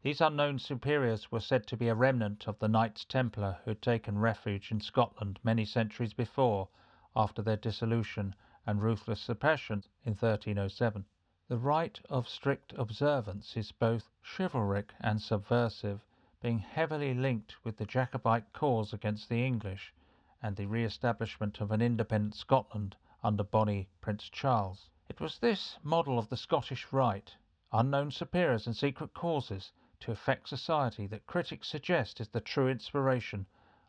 These 0.00 0.22
unknown 0.22 0.58
superiors 0.58 1.30
were 1.30 1.38
said 1.38 1.66
to 1.66 1.76
be 1.76 1.88
a 1.88 1.94
remnant 1.94 2.48
of 2.48 2.58
the 2.60 2.68
Knights 2.68 3.04
Templar 3.04 3.58
who 3.66 3.72
had 3.72 3.82
taken 3.82 4.16
refuge 4.16 4.72
in 4.72 4.80
Scotland 4.80 5.38
many 5.44 5.66
centuries 5.66 6.14
before, 6.14 6.70
after 7.16 7.40
their 7.40 7.56
dissolution 7.56 8.34
and 8.66 8.82
ruthless 8.82 9.20
suppression 9.20 9.82
in 10.04 10.10
1307. 10.10 11.04
The 11.48 11.56
rite 11.56 12.00
of 12.10 12.28
strict 12.28 12.74
observance 12.74 13.56
is 13.56 13.72
both 13.72 14.10
chivalric 14.22 14.92
and 15.00 15.22
subversive, 15.22 16.04
being 16.42 16.58
heavily 16.58 17.14
linked 17.14 17.64
with 17.64 17.78
the 17.78 17.86
Jacobite 17.86 18.52
cause 18.52 18.92
against 18.92 19.30
the 19.30 19.42
English 19.42 19.94
and 20.42 20.54
the 20.54 20.66
re 20.66 20.84
establishment 20.84 21.60
of 21.62 21.70
an 21.70 21.80
independent 21.80 22.34
Scotland 22.34 22.94
under 23.24 23.42
Bonnie 23.42 23.88
Prince 24.02 24.28
Charles. 24.28 24.90
It 25.08 25.18
was 25.18 25.38
this 25.38 25.78
model 25.82 26.18
of 26.18 26.28
the 26.28 26.36
Scottish 26.36 26.92
Rite, 26.92 27.34
unknown 27.72 28.10
superiors 28.10 28.66
and 28.66 28.76
secret 28.76 29.14
causes 29.14 29.72
to 30.00 30.12
affect 30.12 30.48
society 30.48 31.06
that 31.06 31.26
critics 31.26 31.68
suggest 31.68 32.20
is 32.20 32.28
the 32.28 32.40
true 32.42 32.68
inspiration 32.68 33.46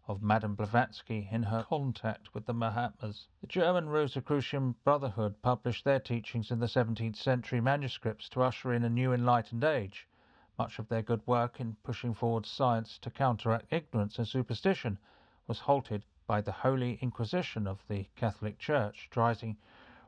of 0.09 0.23
Madame 0.23 0.55
Blavatsky 0.55 1.29
in 1.31 1.43
her 1.43 1.63
contact 1.69 2.33
with 2.33 2.47
the 2.47 2.53
Mahatmas. 2.53 3.27
The 3.41 3.47
German 3.47 3.89
Rosicrucian 3.89 4.73
Brotherhood 4.83 5.39
published 5.43 5.85
their 5.85 5.99
teachings 5.99 6.49
in 6.49 6.57
the 6.57 6.65
17th 6.65 7.15
century 7.15 7.61
manuscripts 7.61 8.27
to 8.29 8.41
usher 8.41 8.73
in 8.73 8.83
a 8.83 8.89
new 8.89 9.13
enlightened 9.13 9.63
age. 9.63 10.07
Much 10.57 10.79
of 10.79 10.89
their 10.89 11.03
good 11.03 11.21
work 11.27 11.59
in 11.59 11.75
pushing 11.83 12.15
forward 12.15 12.47
science 12.47 12.97
to 12.97 13.11
counteract 13.11 13.71
ignorance 13.71 14.17
and 14.17 14.27
superstition 14.27 14.97
was 15.45 15.59
halted 15.59 16.03
by 16.25 16.41
the 16.41 16.51
Holy 16.51 16.97
Inquisition 17.03 17.67
of 17.67 17.87
the 17.87 18.07
Catholic 18.15 18.57
Church, 18.57 19.09
driving 19.11 19.57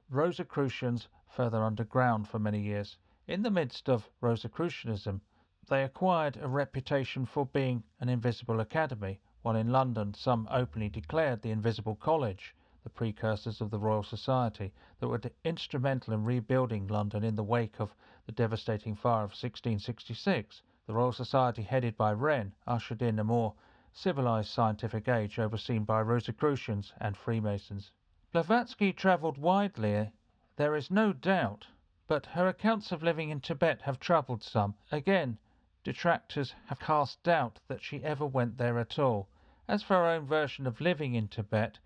Rosicrucians 0.10 1.10
further 1.28 1.64
underground 1.64 2.28
for 2.28 2.40
many 2.40 2.60
years. 2.60 2.98
In 3.28 3.44
the 3.44 3.52
midst 3.52 3.88
of 3.88 4.10
Rosicrucianism, 4.20 5.22
they 5.70 5.84
acquired 5.84 6.38
a 6.38 6.48
reputation 6.48 7.24
for 7.24 7.46
being 7.46 7.84
an 8.00 8.10
invisible 8.10 8.62
academy, 8.62 9.20
while 9.44 9.56
in 9.56 9.72
London 9.72 10.14
some 10.14 10.48
openly 10.52 10.88
declared 10.88 11.42
the 11.42 11.52
Invisible 11.52 11.96
College, 11.96 12.54
the 12.84 12.90
precursors 12.90 13.62
of 13.62 13.72
the 13.72 13.80
Royal 13.80 14.04
Society, 14.04 14.72
that 15.00 15.08
were 15.08 15.22
instrumental 15.44 16.14
in 16.14 16.24
rebuilding 16.24 16.88
London 16.88 17.24
in 17.24 17.36
the 17.36 17.44
wake 17.44 17.80
of 17.80 17.96
the 18.26 18.32
devastating 18.32 18.96
fire 18.96 19.24
of 19.24 19.32
1666. 19.32 20.62
The 20.86 20.94
Royal 20.94 21.12
Society, 21.12 21.64
headed 21.64 21.98
by 21.98 22.14
Wren, 22.14 22.54
ushered 22.68 23.02
in 23.02 23.18
a 23.18 23.24
more 23.24 23.54
civilized 23.92 24.50
scientific 24.50 25.08
age 25.08 25.40
overseen 25.40 25.84
by 25.84 26.02
Rosicrucians 26.02 26.94
and 27.00 27.18
Freemasons. 27.18 27.92
Blavatsky 28.32 28.94
travelled 28.94 29.38
widely, 29.38 30.12
there 30.56 30.76
is 30.76 30.92
no 30.92 31.14
doubt, 31.14 31.68
but 32.08 32.26
her 32.28 32.48
accounts 32.48 32.92
of 32.92 33.02
living 33.02 33.30
in 33.30 33.42
Tibet 33.42 33.82
have 33.82 34.00
troubled 34.00 34.44
some. 34.44 34.76
Again, 34.92 35.38
detractors 35.84 36.54
have 36.68 36.80
cast 36.80 37.24
doubt 37.24 37.60
that 37.68 37.82
she 37.82 38.04
ever 38.04 38.26
went 38.26 38.58
there 38.58 38.78
at 38.78 39.00
all. 39.00 39.28
As 39.72 39.84
for 39.84 39.94
her 39.94 40.06
own 40.06 40.26
version 40.26 40.68
of 40.68 40.82
living 40.82 41.16
in 41.16 41.30
Tibet, 41.30 41.80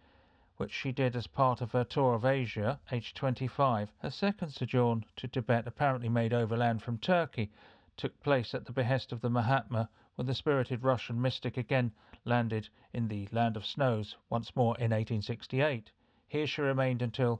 which 0.58 0.71
she 0.71 0.91
did 0.91 1.15
as 1.15 1.28
part 1.28 1.62
of 1.62 1.71
her 1.74 1.84
tour 1.84 2.15
of 2.15 2.26
Asia, 2.26 2.80
aged 2.91 3.15
25, 3.15 3.91
her 4.00 4.10
second 4.10 4.50
sojourn 4.50 5.06
to 5.17 5.28
Tibet, 5.28 5.67
apparently 5.67 6.10
made 6.10 6.34
overland 6.34 6.82
from 6.82 6.98
Turkey, 6.98 7.52
took 7.95 8.19
place 8.21 8.56
at 8.56 8.65
the 8.65 8.71
behest 8.71 9.12
of 9.12 9.21
the 9.21 9.30
Mahatma 9.30 9.88
when 10.15 10.26
the 10.26 10.34
spirited 10.34 10.82
Russian 10.82 11.21
mystic 11.21 11.58
again 11.58 11.91
landed 12.24 12.69
in 12.91 13.08
the 13.08 13.30
Land 13.32 13.56
of 13.56 13.67
Snows 13.67 14.17
once 14.32 14.56
more 14.56 14.76
in 14.78 14.89
1868. 14.89 15.91
Here 16.28 16.48
she 16.48 16.63
remained 16.63 17.04
until 17.04 17.34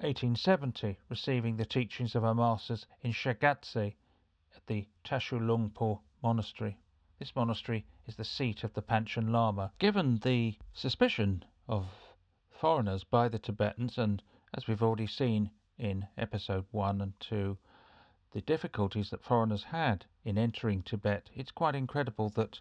1870, 0.00 0.98
receiving 1.08 1.56
the 1.56 1.64
teachings 1.64 2.14
of 2.14 2.24
her 2.24 2.34
masters 2.34 2.86
in 3.00 3.12
Shigatse 3.12 3.94
at 4.54 4.66
the 4.66 4.86
Tashilhunpo 5.02 6.02
Monastery. 6.22 6.76
This 7.22 7.36
monastery 7.36 7.86
is 8.08 8.16
the 8.16 8.24
seat 8.24 8.64
of 8.64 8.74
the 8.74 8.82
Panchen 8.82 9.30
Lama. 9.30 9.70
Given 9.78 10.18
the 10.24 10.58
suspicion 10.72 11.44
of 11.68 11.86
foreigners 12.50 13.04
by 13.04 13.28
the 13.28 13.38
Tibetans, 13.38 13.96
and 13.96 14.20
as 14.52 14.66
we've 14.66 14.82
already 14.82 15.06
seen 15.06 15.52
in 15.78 16.08
episode 16.18 16.66
1 16.72 17.00
and 17.00 17.12
2, 17.20 17.56
the 18.32 18.40
difficulties 18.40 19.10
that 19.10 19.22
foreigners 19.22 19.62
had 19.62 20.04
in 20.24 20.36
entering 20.36 20.82
Tibet, 20.82 21.30
it's 21.32 21.52
quite 21.52 21.76
incredible 21.76 22.28
that 22.30 22.58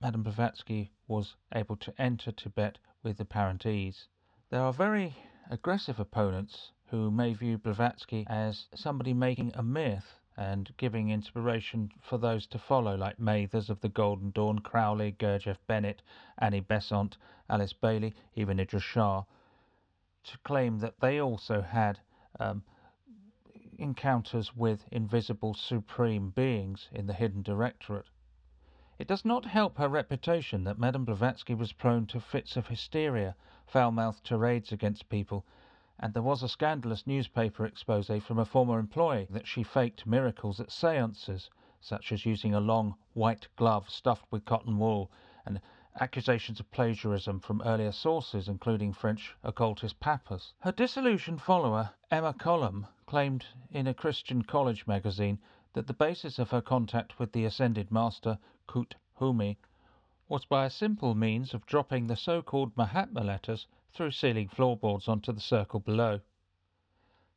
Madame 0.00 0.22
Blavatsky 0.22 0.90
was 1.06 1.36
able 1.54 1.76
to 1.76 2.00
enter 2.00 2.32
Tibet 2.32 2.78
with 3.02 3.20
apparent 3.20 3.66
ease. 3.66 4.08
There 4.48 4.62
are 4.62 4.72
very 4.72 5.14
aggressive 5.50 6.00
opponents 6.00 6.72
who 6.86 7.10
may 7.10 7.34
view 7.34 7.58
Blavatsky 7.58 8.24
as 8.26 8.68
somebody 8.74 9.12
making 9.12 9.52
a 9.54 9.62
myth 9.62 10.18
and 10.38 10.72
giving 10.76 11.10
inspiration 11.10 11.90
for 12.00 12.16
those 12.16 12.46
to 12.46 12.60
follow, 12.60 12.94
like 12.94 13.18
Mathers 13.18 13.68
of 13.68 13.80
the 13.80 13.88
Golden 13.88 14.30
Dawn, 14.30 14.60
Crowley, 14.60 15.10
Gurdjieff 15.18 15.58
Bennett, 15.66 16.00
Annie 16.38 16.60
Besant, 16.60 17.18
Alice 17.50 17.72
Bailey, 17.72 18.14
even 18.36 18.60
Idries 18.60 18.84
Shah, 18.84 19.24
to 20.22 20.38
claim 20.44 20.78
that 20.78 21.00
they 21.00 21.20
also 21.20 21.60
had 21.60 21.98
um, 22.38 22.62
encounters 23.78 24.54
with 24.54 24.84
invisible 24.92 25.54
supreme 25.54 26.30
beings 26.30 26.88
in 26.92 27.08
the 27.08 27.14
Hidden 27.14 27.42
Directorate. 27.42 28.06
It 28.96 29.08
does 29.08 29.24
not 29.24 29.44
help 29.44 29.76
her 29.78 29.88
reputation 29.88 30.62
that 30.64 30.78
Madame 30.78 31.04
Blavatsky 31.04 31.54
was 31.54 31.72
prone 31.72 32.06
to 32.06 32.20
fits 32.20 32.56
of 32.56 32.68
hysteria, 32.68 33.34
foul-mouthed 33.66 34.24
tirades 34.24 34.70
against 34.70 35.08
people, 35.08 35.44
and 36.00 36.14
there 36.14 36.22
was 36.22 36.44
a 36.44 36.48
scandalous 36.48 37.08
newspaper 37.08 37.66
expose 37.66 38.08
from 38.22 38.38
a 38.38 38.44
former 38.44 38.78
employee 38.78 39.26
that 39.30 39.48
she 39.48 39.64
faked 39.64 40.06
miracles 40.06 40.60
at 40.60 40.70
seances, 40.70 41.50
such 41.80 42.12
as 42.12 42.24
using 42.24 42.54
a 42.54 42.60
long 42.60 42.94
white 43.14 43.48
glove 43.56 43.90
stuffed 43.90 44.24
with 44.30 44.44
cotton 44.44 44.78
wool, 44.78 45.10
and 45.44 45.60
accusations 46.00 46.60
of 46.60 46.70
plagiarism 46.70 47.40
from 47.40 47.60
earlier 47.62 47.90
sources, 47.90 48.46
including 48.46 48.92
French 48.92 49.34
occultist 49.42 49.98
Papus. 49.98 50.54
Her 50.60 50.70
disillusioned 50.70 51.42
follower, 51.42 51.90
Emma 52.12 52.32
Coulomb, 52.32 52.86
claimed 53.04 53.46
in 53.72 53.88
a 53.88 53.94
Christian 53.94 54.42
college 54.42 54.86
magazine 54.86 55.40
that 55.72 55.88
the 55.88 55.92
basis 55.92 56.38
of 56.38 56.50
her 56.50 56.60
contact 56.62 57.18
with 57.18 57.32
the 57.32 57.44
ascended 57.44 57.90
master, 57.90 58.38
Kut 58.68 58.94
Humi, 59.18 59.58
was 60.28 60.44
by 60.44 60.64
a 60.64 60.70
simple 60.70 61.16
means 61.16 61.54
of 61.54 61.66
dropping 61.66 62.06
the 62.06 62.14
so-called 62.14 62.76
Mahatma 62.76 63.24
letters 63.24 63.66
through 63.92 64.10
ceiling 64.10 64.48
floorboards 64.48 65.08
onto 65.08 65.32
the 65.32 65.40
circle 65.40 65.80
below. 65.80 66.20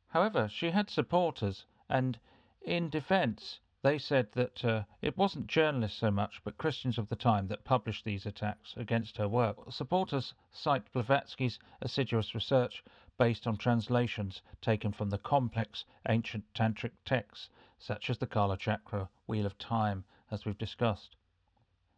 However, 0.08 0.48
she 0.48 0.70
had 0.70 0.90
supporters, 0.90 1.64
and 1.88 2.18
in 2.60 2.90
defense, 2.90 3.60
they 3.82 3.98
said 3.98 4.30
that 4.32 4.64
uh, 4.64 4.84
it 5.00 5.16
wasn't 5.16 5.48
journalists 5.48 5.98
so 5.98 6.10
much, 6.10 6.40
but 6.44 6.58
Christians 6.58 6.98
of 6.98 7.08
the 7.08 7.16
time 7.16 7.48
that 7.48 7.64
published 7.64 8.04
these 8.04 8.26
attacks 8.26 8.74
against 8.76 9.16
her 9.16 9.28
work. 9.28 9.56
Supporters 9.72 10.34
cite 10.52 10.92
Blavatsky's 10.92 11.58
assiduous 11.80 12.34
research 12.34 12.84
based 13.18 13.46
on 13.46 13.56
translations 13.56 14.42
taken 14.60 14.92
from 14.92 15.10
the 15.10 15.18
complex 15.18 15.84
ancient 16.08 16.44
tantric 16.54 16.92
texts, 17.04 17.48
such 17.78 18.08
as 18.08 18.18
the 18.18 18.26
Kala 18.26 18.56
Chakra, 18.56 19.08
Wheel 19.26 19.46
of 19.46 19.58
Time, 19.58 20.04
as 20.30 20.44
we've 20.44 20.58
discussed. 20.58 21.16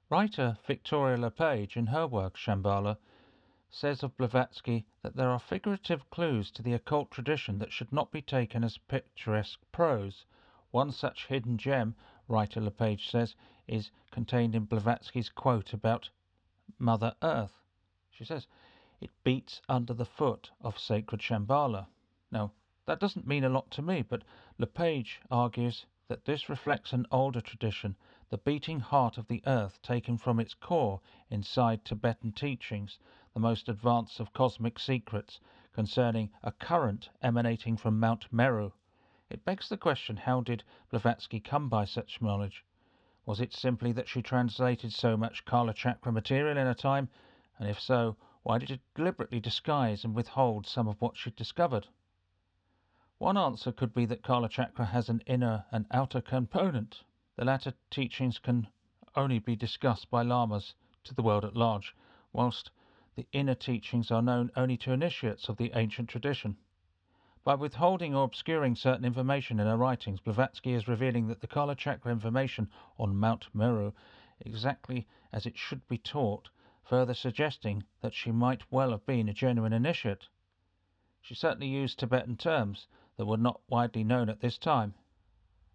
Writer 0.08 0.56
Victoria 0.66 1.16
LePage, 1.18 1.76
in 1.76 1.86
her 1.86 2.06
work 2.06 2.36
Shambhala, 2.36 2.96
says 3.70 4.02
of 4.02 4.16
Blavatsky 4.16 4.84
that 5.02 5.16
there 5.16 5.30
are 5.30 5.38
figurative 5.38 6.10
clues 6.10 6.50
to 6.50 6.62
the 6.62 6.74
occult 6.74 7.10
tradition 7.10 7.58
that 7.58 7.72
should 7.72 7.92
not 7.92 8.10
be 8.10 8.20
taken 8.20 8.62
as 8.62 8.78
picturesque 8.78 9.60
prose 9.72 10.26
one 10.74 10.90
such 10.90 11.26
hidden 11.26 11.56
gem, 11.56 11.94
writer 12.26 12.60
LePage 12.60 13.08
says, 13.08 13.36
is 13.68 13.92
contained 14.10 14.56
in 14.56 14.64
Blavatsky's 14.64 15.28
quote 15.28 15.72
about 15.72 16.10
Mother 16.80 17.14
Earth. 17.22 17.62
She 18.10 18.24
says, 18.24 18.48
it 19.00 19.12
beats 19.22 19.62
under 19.68 19.94
the 19.94 20.04
foot 20.04 20.50
of 20.60 20.76
sacred 20.76 21.20
Shambhala. 21.20 21.86
Now, 22.32 22.50
that 22.86 22.98
doesn't 22.98 23.24
mean 23.24 23.44
a 23.44 23.48
lot 23.48 23.70
to 23.70 23.82
me, 23.82 24.02
but 24.02 24.24
LePage 24.58 25.20
argues 25.30 25.86
that 26.08 26.24
this 26.24 26.48
reflects 26.48 26.92
an 26.92 27.06
older 27.12 27.40
tradition, 27.40 27.96
the 28.30 28.38
beating 28.38 28.80
heart 28.80 29.16
of 29.16 29.28
the 29.28 29.44
earth 29.46 29.80
taken 29.80 30.18
from 30.18 30.40
its 30.40 30.54
core 30.54 31.00
inside 31.30 31.84
Tibetan 31.84 32.32
teachings, 32.32 32.98
the 33.34 33.40
most 33.40 33.68
advanced 33.68 34.20
of 34.20 34.32
cosmic 34.32 34.78
secrets 34.78 35.40
concerning 35.72 36.30
a 36.44 36.52
current 36.52 37.10
emanating 37.20 37.76
from 37.76 37.98
Mount 37.98 38.32
Meru. 38.32 38.70
It 39.28 39.44
begs 39.44 39.68
the 39.68 39.76
question 39.76 40.16
how 40.16 40.40
did 40.40 40.62
Blavatsky 40.88 41.40
come 41.40 41.68
by 41.68 41.84
such 41.84 42.22
knowledge? 42.22 42.64
Was 43.26 43.40
it 43.40 43.52
simply 43.52 43.90
that 43.90 44.06
she 44.06 44.22
translated 44.22 44.92
so 44.92 45.16
much 45.16 45.44
Kala 45.44 45.74
Chakra 45.74 46.12
material 46.12 46.56
in 46.56 46.68
a 46.68 46.76
time? 46.76 47.08
And 47.58 47.68
if 47.68 47.80
so, 47.80 48.16
why 48.44 48.58
did 48.58 48.70
it 48.70 48.80
deliberately 48.94 49.40
disguise 49.40 50.04
and 50.04 50.14
withhold 50.14 50.64
some 50.64 50.86
of 50.86 51.00
what 51.00 51.16
she'd 51.16 51.34
discovered? 51.34 51.88
One 53.18 53.36
answer 53.36 53.72
could 53.72 53.92
be 53.92 54.06
that 54.06 54.22
Kala 54.22 54.48
Chakra 54.48 54.84
has 54.84 55.08
an 55.08 55.24
inner 55.26 55.64
and 55.72 55.86
outer 55.90 56.20
component. 56.20 57.02
The 57.34 57.44
latter 57.44 57.74
teachings 57.90 58.38
can 58.38 58.68
only 59.16 59.40
be 59.40 59.56
discussed 59.56 60.08
by 60.08 60.22
lamas 60.22 60.74
to 61.02 61.14
the 61.14 61.22
world 61.22 61.44
at 61.44 61.56
large, 61.56 61.96
whilst 62.32 62.70
the 63.16 63.26
inner 63.32 63.54
teachings 63.54 64.10
are 64.10 64.22
known 64.22 64.50
only 64.56 64.76
to 64.76 64.92
initiates 64.92 65.48
of 65.48 65.56
the 65.56 65.70
ancient 65.74 66.08
tradition. 66.08 66.56
By 67.44 67.54
withholding 67.54 68.14
or 68.14 68.24
obscuring 68.24 68.74
certain 68.74 69.04
information 69.04 69.60
in 69.60 69.66
her 69.66 69.76
writings, 69.76 70.20
Blavatsky 70.20 70.72
is 70.72 70.88
revealing 70.88 71.26
that 71.28 71.40
the 71.40 71.46
Kala 71.46 71.76
Chakra 71.76 72.10
information 72.10 72.70
on 72.98 73.16
Mount 73.16 73.54
Meru 73.54 73.92
exactly 74.40 75.06
as 75.32 75.46
it 75.46 75.56
should 75.56 75.86
be 75.86 75.98
taught, 75.98 76.48
further 76.82 77.14
suggesting 77.14 77.84
that 78.00 78.14
she 78.14 78.32
might 78.32 78.62
well 78.72 78.90
have 78.90 79.06
been 79.06 79.28
a 79.28 79.34
genuine 79.34 79.72
initiate. 79.72 80.26
She 81.20 81.34
certainly 81.34 81.68
used 81.68 81.98
Tibetan 81.98 82.36
terms 82.36 82.88
that 83.16 83.26
were 83.26 83.36
not 83.36 83.60
widely 83.68 84.04
known 84.04 84.28
at 84.28 84.40
this 84.40 84.58
time. 84.58 84.94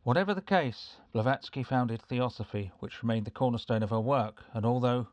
Whatever 0.04 0.34
the 0.34 0.42
case, 0.42 0.98
Blavatsky 1.14 1.64
founded 1.64 2.02
Theosophy, 2.02 2.72
which 2.80 3.02
remained 3.02 3.26
the 3.26 3.32
cornerstone 3.32 3.84
of 3.84 3.92
her 3.92 4.02
work, 4.02 4.44
and 4.54 4.66
although 4.66 5.08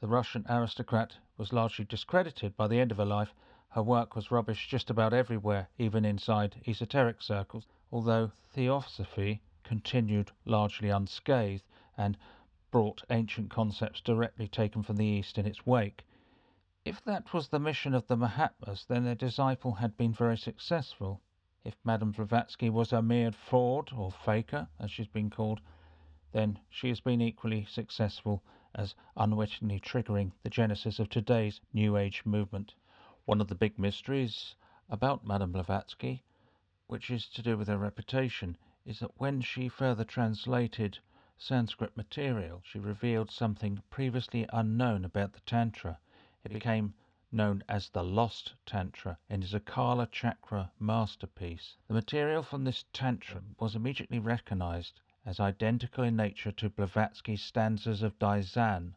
the 0.00 0.06
Russian 0.06 0.44
aristocrat 0.48 1.16
was 1.38 1.52
largely 1.52 1.84
discredited 1.84 2.56
by 2.56 2.66
the 2.66 2.80
end 2.80 2.90
of 2.90 2.96
her 2.96 3.04
life, 3.04 3.32
her 3.68 3.82
work 3.82 4.16
was 4.16 4.30
rubbish 4.30 4.66
just 4.68 4.90
about 4.90 5.12
everywhere, 5.12 5.68
even 5.78 6.04
inside 6.04 6.60
esoteric 6.66 7.22
circles, 7.22 7.64
although 7.92 8.26
Theosophy 8.26 9.40
continued 9.62 10.32
largely 10.44 10.88
unscathed 10.88 11.62
and 11.96 12.18
brought 12.72 13.04
ancient 13.08 13.50
concepts 13.50 14.00
directly 14.00 14.48
taken 14.48 14.82
from 14.82 14.96
the 14.96 15.04
East 15.04 15.38
in 15.38 15.46
its 15.46 15.64
wake. 15.64 16.04
If 16.84 17.04
that 17.04 17.32
was 17.32 17.48
the 17.48 17.60
mission 17.60 17.94
of 17.94 18.06
the 18.08 18.16
Mahatmas, 18.16 18.84
then 18.86 19.04
their 19.04 19.14
disciple 19.14 19.74
had 19.74 19.96
been 19.96 20.12
very 20.12 20.36
successful. 20.36 21.20
If 21.64 21.76
Madame 21.84 22.12
Blavatsky 22.12 22.68
was 22.68 22.92
a 22.92 23.00
mere 23.00 23.30
fraud 23.30 23.92
or 23.94 24.10
faker, 24.10 24.68
as 24.80 24.90
she's 24.90 25.06
been 25.06 25.30
called, 25.30 25.60
then 26.32 26.58
she 26.68 26.88
has 26.88 27.00
been 27.00 27.20
equally 27.20 27.64
successful 27.66 28.42
as 28.78 28.94
unwittingly 29.16 29.80
triggering 29.80 30.30
the 30.44 30.48
genesis 30.48 31.00
of 31.00 31.08
today's 31.08 31.60
New 31.72 31.96
Age 31.96 32.24
movement. 32.24 32.76
One 33.24 33.40
of 33.40 33.48
the 33.48 33.56
big 33.56 33.76
mysteries 33.76 34.54
about 34.88 35.26
Madame 35.26 35.50
Blavatsky, 35.50 36.22
which 36.86 37.10
is 37.10 37.28
to 37.30 37.42
do 37.42 37.58
with 37.58 37.66
her 37.66 37.76
reputation, 37.76 38.56
is 38.86 39.00
that 39.00 39.18
when 39.20 39.40
she 39.40 39.68
further 39.68 40.04
translated 40.04 40.96
Sanskrit 41.36 41.96
material, 41.96 42.62
she 42.64 42.78
revealed 42.78 43.32
something 43.32 43.82
previously 43.90 44.46
unknown 44.52 45.04
about 45.04 45.32
the 45.32 45.40
Tantra. 45.40 45.98
It 46.44 46.52
became 46.52 46.94
known 47.32 47.64
as 47.68 47.88
the 47.88 48.04
Lost 48.04 48.54
Tantra 48.64 49.18
and 49.28 49.42
is 49.42 49.54
a 49.54 49.60
Kala 49.60 50.06
Chakra 50.06 50.70
masterpiece. 50.78 51.76
The 51.88 51.94
material 51.94 52.44
from 52.44 52.62
this 52.62 52.84
Tantra 52.92 53.42
was 53.58 53.74
immediately 53.74 54.20
recognized 54.20 55.00
as 55.28 55.38
identical 55.40 56.02
in 56.04 56.16
nature 56.16 56.50
to 56.50 56.70
Blavatsky's 56.70 57.42
stanzas 57.42 58.02
of 58.02 58.18
Dzyan, 58.18 58.94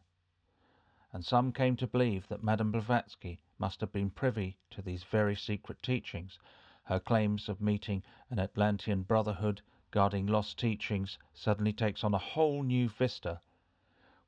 and 1.12 1.22
some 1.22 1.52
came 1.52 1.76
to 1.76 1.86
believe 1.86 2.26
that 2.28 2.42
Madame 2.42 2.72
Blavatsky 2.72 3.42
must 3.58 3.82
have 3.82 3.92
been 3.92 4.08
privy 4.08 4.56
to 4.70 4.80
these 4.80 5.04
very 5.04 5.36
secret 5.36 5.82
teachings. 5.82 6.38
Her 6.84 6.98
claims 6.98 7.50
of 7.50 7.60
meeting 7.60 8.02
an 8.30 8.38
Atlantean 8.38 9.02
brotherhood 9.02 9.60
guarding 9.90 10.26
lost 10.26 10.58
teachings 10.58 11.18
suddenly 11.34 11.74
takes 11.74 12.02
on 12.02 12.14
a 12.14 12.18
whole 12.32 12.62
new 12.62 12.88
vista. 12.88 13.42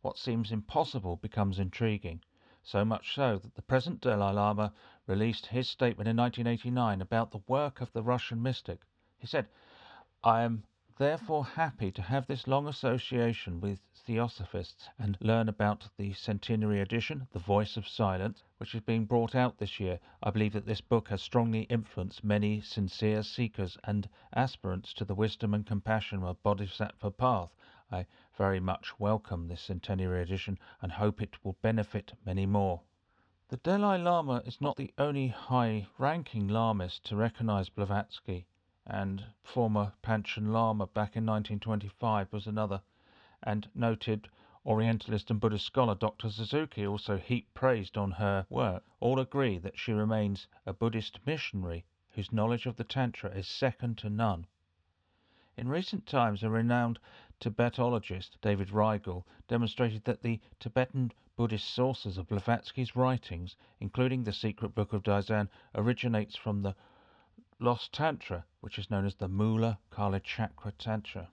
What 0.02 0.18
seems 0.18 0.52
impossible 0.52 1.16
becomes 1.16 1.58
intriguing, 1.58 2.20
so 2.62 2.84
much 2.84 3.14
so 3.14 3.38
that 3.38 3.54
the 3.54 3.62
present 3.62 4.02
Dalai 4.02 4.34
Lama 4.34 4.74
released 5.06 5.46
his 5.46 5.70
statement 5.70 6.06
in 6.06 6.18
1989 6.18 7.00
about 7.00 7.30
the 7.30 7.40
work 7.48 7.80
of 7.80 7.94
the 7.94 8.02
Russian 8.02 8.42
mystic. 8.42 8.82
He 9.16 9.26
said, 9.26 9.48
I 10.22 10.42
am 10.42 10.64
therefore 10.96 11.44
happy 11.44 11.90
to 11.90 12.00
have 12.00 12.24
this 12.28 12.46
long 12.46 12.68
association 12.68 13.60
with 13.60 13.80
Theosophists 14.06 14.88
and 14.96 15.18
learn 15.20 15.48
about 15.48 15.88
the 15.96 16.12
centenary 16.12 16.80
edition, 16.80 17.26
The 17.32 17.40
Voice 17.40 17.76
of 17.76 17.88
Silence, 17.88 18.44
which 18.58 18.76
is 18.76 18.80
being 18.82 19.04
brought 19.04 19.34
out 19.34 19.58
this 19.58 19.80
year. 19.80 19.98
I 20.22 20.30
believe 20.30 20.52
that 20.52 20.66
this 20.66 20.80
book 20.80 21.08
has 21.08 21.20
strongly 21.20 21.62
influenced 21.62 22.22
many 22.22 22.60
sincere 22.60 23.24
seekers 23.24 23.76
and 23.82 24.08
aspirants 24.34 24.94
to 24.94 25.04
the 25.04 25.16
wisdom 25.16 25.52
and 25.52 25.66
compassion 25.66 26.22
of 26.22 26.40
Bodhisattva 26.44 27.10
path. 27.10 27.50
I 27.90 28.06
very 28.36 28.60
much 28.60 29.00
welcome 29.00 29.48
this 29.48 29.62
centenary 29.62 30.22
edition 30.22 30.58
and 30.80 30.92
hope 30.92 31.20
it 31.20 31.44
will 31.44 31.56
benefit 31.60 32.12
many 32.24 32.46
more. 32.46 32.82
The 33.48 33.56
Dalai 33.56 33.98
Lama 33.98 34.42
is 34.46 34.60
not 34.60 34.76
the 34.76 34.94
only 34.96 35.26
high 35.26 35.88
ranking 35.98 36.46
Lamist 36.46 37.02
to 37.04 37.16
recognize 37.16 37.68
Blavatsky 37.68 38.46
and 38.86 39.24
former 39.42 39.92
Panchen 40.02 40.52
Lama 40.52 40.86
back 40.86 41.16
in 41.16 41.24
1925 41.24 42.32
was 42.32 42.46
another, 42.46 42.82
and 43.42 43.68
noted 43.74 44.28
Orientalist 44.66 45.30
and 45.30 45.40
Buddhist 45.40 45.66
scholar 45.66 45.94
Dr. 45.94 46.30
Suzuki 46.30 46.86
also 46.86 47.16
heaped 47.18 47.52
praise 47.54 47.90
on 47.96 48.12
her 48.12 48.46
work. 48.48 48.82
All 49.00 49.18
agree 49.18 49.58
that 49.58 49.78
she 49.78 49.92
remains 49.92 50.46
a 50.64 50.72
Buddhist 50.72 51.18
missionary 51.26 51.84
whose 52.10 52.32
knowledge 52.32 52.66
of 52.66 52.76
the 52.76 52.84
Tantra 52.84 53.30
is 53.30 53.46
second 53.46 53.98
to 53.98 54.08
none. 54.08 54.46
In 55.56 55.68
recent 55.68 56.06
times, 56.06 56.42
a 56.42 56.50
renowned 56.50 56.98
Tibetologist, 57.40 58.40
David 58.40 58.68
Reigle, 58.68 59.24
demonstrated 59.48 60.04
that 60.04 60.22
the 60.22 60.40
Tibetan 60.60 61.12
Buddhist 61.36 61.68
sources 61.68 62.18
of 62.18 62.28
Blavatsky's 62.28 62.96
writings, 62.96 63.56
including 63.80 64.24
the 64.24 64.32
secret 64.32 64.74
book 64.74 64.92
of 64.92 65.02
Dzyan, 65.02 65.48
originates 65.74 66.36
from 66.36 66.62
the 66.62 66.74
Lost 67.64 67.94
Tantra, 67.94 68.44
which 68.60 68.78
is 68.78 68.90
known 68.90 69.06
as 69.06 69.14
the 69.14 69.26
Mula 69.26 69.78
Kala 69.88 70.20
Chakra 70.20 70.70
Tantra. 70.72 71.30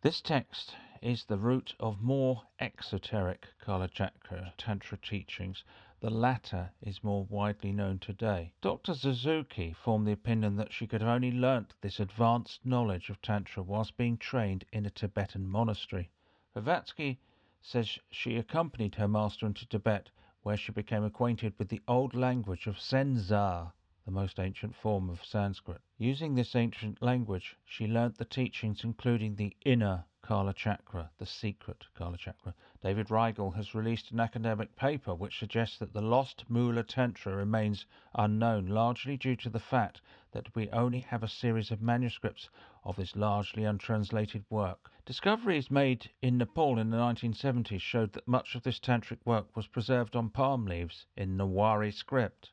This 0.00 0.20
text 0.20 0.76
is 1.02 1.24
the 1.24 1.38
root 1.38 1.74
of 1.80 2.00
more 2.00 2.44
exoteric 2.60 3.48
Kala 3.58 3.88
Chakra 3.88 4.54
Tantra 4.56 4.96
teachings. 4.98 5.64
The 5.98 6.08
latter 6.08 6.70
is 6.80 7.02
more 7.02 7.24
widely 7.24 7.72
known 7.72 7.98
today. 7.98 8.52
Dr. 8.60 8.94
Suzuki 8.94 9.72
formed 9.72 10.06
the 10.06 10.12
opinion 10.12 10.54
that 10.54 10.72
she 10.72 10.86
could 10.86 11.00
have 11.00 11.10
only 11.10 11.32
learnt 11.32 11.74
this 11.80 11.98
advanced 11.98 12.64
knowledge 12.64 13.10
of 13.10 13.20
Tantra 13.20 13.64
whilst 13.64 13.96
being 13.96 14.18
trained 14.18 14.64
in 14.70 14.86
a 14.86 14.90
Tibetan 14.90 15.48
monastery. 15.48 16.10
Blavatsky 16.54 17.18
says 17.60 17.98
she 18.08 18.36
accompanied 18.36 18.94
her 18.94 19.08
master 19.08 19.46
into 19.46 19.66
Tibet, 19.66 20.10
where 20.44 20.56
she 20.56 20.70
became 20.70 21.02
acquainted 21.02 21.54
with 21.58 21.70
the 21.70 21.82
old 21.88 22.14
language 22.14 22.68
of 22.68 22.78
Senzar 22.78 23.72
the 24.10 24.20
most 24.20 24.40
ancient 24.40 24.74
form 24.74 25.08
of 25.08 25.24
Sanskrit. 25.24 25.80
Using 25.96 26.34
this 26.34 26.56
ancient 26.56 27.00
language, 27.00 27.56
she 27.64 27.86
learnt 27.86 28.18
the 28.18 28.24
teachings 28.24 28.82
including 28.82 29.36
the 29.36 29.56
inner 29.64 30.04
Kala 30.20 30.52
Chakra, 30.52 31.12
the 31.18 31.26
secret 31.26 31.86
Kala 31.94 32.16
Chakra. 32.16 32.52
David 32.82 33.06
Reigle 33.06 33.54
has 33.54 33.72
released 33.72 34.10
an 34.10 34.18
academic 34.18 34.74
paper 34.74 35.14
which 35.14 35.38
suggests 35.38 35.78
that 35.78 35.92
the 35.92 36.02
lost 36.02 36.44
Mula 36.48 36.82
Tantra 36.82 37.36
remains 37.36 37.86
unknown, 38.12 38.66
largely 38.66 39.16
due 39.16 39.36
to 39.36 39.48
the 39.48 39.60
fact 39.60 40.00
that 40.32 40.56
we 40.56 40.68
only 40.70 40.98
have 40.98 41.22
a 41.22 41.28
series 41.28 41.70
of 41.70 41.80
manuscripts 41.80 42.48
of 42.82 42.96
this 42.96 43.14
largely 43.14 43.62
untranslated 43.62 44.44
work. 44.50 44.90
Discoveries 45.06 45.70
made 45.70 46.10
in 46.20 46.36
Nepal 46.36 46.80
in 46.80 46.90
the 46.90 46.96
1970s 46.96 47.80
showed 47.80 48.12
that 48.14 48.26
much 48.26 48.56
of 48.56 48.64
this 48.64 48.80
tantric 48.80 49.24
work 49.24 49.54
was 49.54 49.68
preserved 49.68 50.16
on 50.16 50.30
palm 50.30 50.66
leaves 50.66 51.06
in 51.16 51.36
Newari 51.36 51.94
script. 51.94 52.50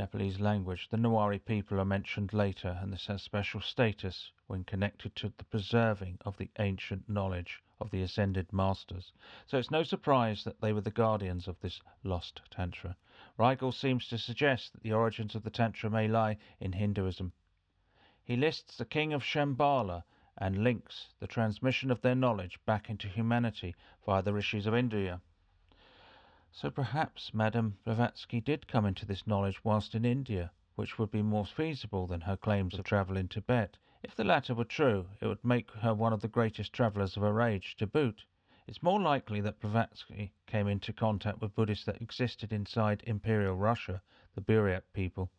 Nepalese 0.00 0.40
language. 0.40 0.88
The 0.88 0.96
Newari 0.96 1.44
people 1.44 1.78
are 1.78 1.84
mentioned 1.84 2.32
later, 2.32 2.78
and 2.80 2.90
this 2.90 3.06
has 3.08 3.20
special 3.20 3.60
status 3.60 4.32
when 4.46 4.64
connected 4.64 5.14
to 5.16 5.30
the 5.36 5.44
preserving 5.44 6.16
of 6.24 6.38
the 6.38 6.48
ancient 6.58 7.06
knowledge 7.06 7.62
of 7.78 7.90
the 7.90 8.00
ascended 8.00 8.50
masters. 8.50 9.12
So 9.46 9.58
it's 9.58 9.70
no 9.70 9.82
surprise 9.82 10.42
that 10.44 10.58
they 10.62 10.72
were 10.72 10.80
the 10.80 10.90
guardians 10.90 11.46
of 11.46 11.60
this 11.60 11.82
lost 12.02 12.40
Tantra. 12.50 12.96
Reigle 13.38 13.74
seems 13.74 14.08
to 14.08 14.16
suggest 14.16 14.72
that 14.72 14.82
the 14.82 14.94
origins 14.94 15.34
of 15.34 15.42
the 15.42 15.50
Tantra 15.50 15.90
may 15.90 16.08
lie 16.08 16.38
in 16.60 16.72
Hinduism. 16.72 17.34
He 18.24 18.36
lists 18.36 18.78
the 18.78 18.86
king 18.86 19.12
of 19.12 19.22
Shambhala 19.22 20.04
and 20.38 20.64
links 20.64 21.08
the 21.18 21.26
transmission 21.26 21.90
of 21.90 22.00
their 22.00 22.14
knowledge 22.14 22.58
back 22.64 22.88
into 22.88 23.06
humanity 23.06 23.74
via 24.06 24.22
the 24.22 24.32
rishis 24.32 24.66
of 24.66 24.74
India. 24.74 25.20
So 26.52 26.68
perhaps 26.68 27.32
Madame 27.32 27.78
Blavatsky 27.84 28.40
did 28.40 28.66
come 28.66 28.84
into 28.84 29.06
this 29.06 29.24
knowledge 29.24 29.62
whilst 29.64 29.94
in 29.94 30.04
India, 30.04 30.50
which 30.74 30.98
would 30.98 31.10
be 31.10 31.22
more 31.22 31.46
feasible 31.46 32.08
than 32.08 32.22
her 32.22 32.36
claims 32.36 32.74
of 32.74 32.84
travel 32.84 33.16
in 33.16 33.28
Tibet. 33.28 33.78
If 34.02 34.16
the 34.16 34.24
latter 34.24 34.54
were 34.54 34.64
true, 34.64 35.06
it 35.20 35.26
would 35.26 35.44
make 35.44 35.70
her 35.70 35.94
one 35.94 36.12
of 36.12 36.20
the 36.20 36.28
greatest 36.28 36.72
travellers 36.72 37.16
of 37.16 37.22
her 37.22 37.40
age 37.40 37.76
to 37.76 37.86
boot. 37.86 38.24
It's 38.66 38.82
more 38.82 39.00
likely 39.00 39.40
that 39.42 39.60
Blavatsky 39.60 40.32
came 40.46 40.66
into 40.66 40.92
contact 40.92 41.40
with 41.40 41.54
Buddhists 41.54 41.84
that 41.84 42.02
existed 42.02 42.52
inside 42.52 43.04
Imperial 43.06 43.54
Russia, 43.54 44.02
the 44.34 44.40
Buryat 44.40 44.92
people. 44.92 45.30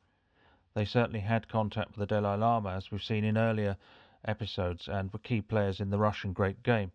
They 0.74 0.86
certainly 0.86 1.20
had 1.20 1.50
contact 1.50 1.90
with 1.90 2.08
the 2.08 2.16
Dalai 2.16 2.38
Lama, 2.38 2.70
as 2.70 2.90
we've 2.90 3.04
seen 3.04 3.26
in 3.26 3.38
earlier 3.38 3.76
episodes, 4.24 4.88
and 4.88 5.12
were 5.12 5.20
key 5.20 5.42
players 5.42 5.82
in 5.82 5.90
the 5.90 6.00
Russian 6.00 6.32
Great 6.32 6.64
Game. 6.64 6.94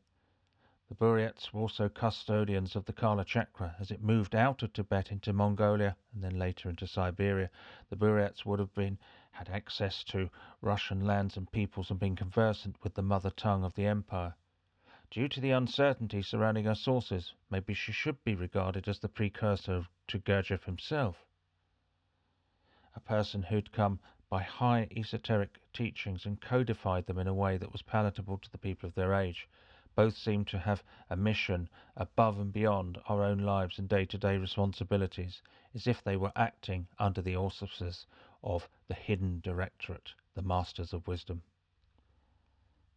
The 0.89 0.95
Buryats 0.95 1.53
were 1.53 1.63
also 1.63 1.89
custodians 1.89 2.77
of 2.77 2.85
the 2.85 2.93
Kala 2.93 3.25
Chakra 3.25 3.75
as 3.81 3.91
it 3.91 4.05
moved 4.05 4.37
out 4.37 4.63
of 4.63 4.73
Tibet 4.73 5.11
into 5.11 5.33
Mongolia 5.33 5.97
and 6.15 6.23
then 6.23 6.39
later 6.39 6.71
into 6.71 6.87
Siberia. 6.87 7.51
The 7.91 7.97
Buryats 7.97 8.47
would 8.47 8.61
have 8.61 8.73
been 8.73 8.97
had 9.33 9.49
access 9.49 10.05
to 10.05 10.31
Russian 10.61 11.05
lands 11.05 11.37
and 11.37 11.51
peoples 11.51 11.91
and 11.91 11.99
been 11.99 12.15
conversant 12.15 12.77
with 12.85 12.95
the 12.95 13.03
mother 13.03 13.31
tongue 13.31 13.65
of 13.65 13.75
the 13.75 13.85
empire. 13.85 14.37
Due 15.11 15.27
to 15.27 15.41
the 15.41 15.51
uncertainty 15.51 16.23
surrounding 16.23 16.67
her 16.67 16.77
sources, 16.77 17.35
maybe 17.51 17.75
she 17.75 17.91
should 17.91 18.23
be 18.23 18.37
regarded 18.37 18.87
as 18.87 19.01
the 19.01 19.09
precursor 19.09 19.89
to 20.07 20.19
Gurdjieff 20.21 20.67
himself. 20.67 21.27
A 22.95 23.01
person 23.01 23.43
who'd 23.43 23.73
come 23.73 23.99
by 24.31 24.45
high 24.45 24.87
esoteric 24.97 25.59
teachings 25.73 26.25
and 26.25 26.41
codified 26.41 27.07
them 27.07 27.19
in 27.19 27.27
a 27.27 27.35
way 27.35 27.57
that 27.57 27.73
was 27.73 27.83
palatable 27.83 28.39
to 28.39 28.53
the 28.53 28.59
people 28.59 28.87
of 28.89 28.95
their 28.95 29.13
age. 29.13 29.49
Both 29.97 30.19
seem 30.19 30.45
to 30.47 30.59
have 30.59 30.85
a 31.09 31.17
mission 31.17 31.71
above 31.97 32.39
and 32.39 32.53
beyond 32.53 32.99
our 33.09 33.25
own 33.25 33.39
lives 33.39 33.79
and 33.79 33.89
day 33.89 34.05
to 34.05 34.19
day 34.19 34.37
responsibilities, 34.37 35.41
as 35.75 35.87
if 35.87 36.05
they 36.05 36.19
were 36.19 36.33
acting 36.37 36.87
under 36.99 37.23
the 37.23 37.35
auspices 37.35 38.07
of 38.45 38.69
the 38.89 38.95
hidden 38.95 39.41
directorate, 39.41 40.13
the 40.35 40.43
Masters 40.43 40.93
of 40.93 41.09
Wisdom. 41.09 41.43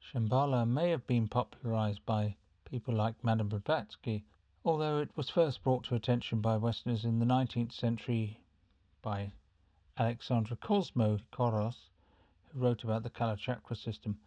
Shambhala 0.01 0.67
may 0.67 0.89
have 0.89 1.07
been 1.07 1.29
popularized 1.29 2.05
by 2.05 2.35
people 2.65 2.93
like 2.93 3.23
Madame 3.23 3.47
Blavatsky, 3.47 4.25
although 4.65 4.99
it 4.99 5.15
was 5.15 5.29
first 5.29 5.63
brought 5.63 5.85
to 5.85 5.95
attention 5.95 6.41
by 6.41 6.57
Westerners 6.57 7.05
in 7.05 7.19
the 7.19 7.25
19th 7.25 7.71
century 7.71 8.41
by 9.01 9.31
Alexandra 9.97 10.57
Cosmo-Coros, 10.57 11.91
who 12.49 12.59
wrote 12.59 12.83
about 12.83 13.03
the 13.03 13.09
Kalachakra 13.09 13.77
system. 13.77 14.19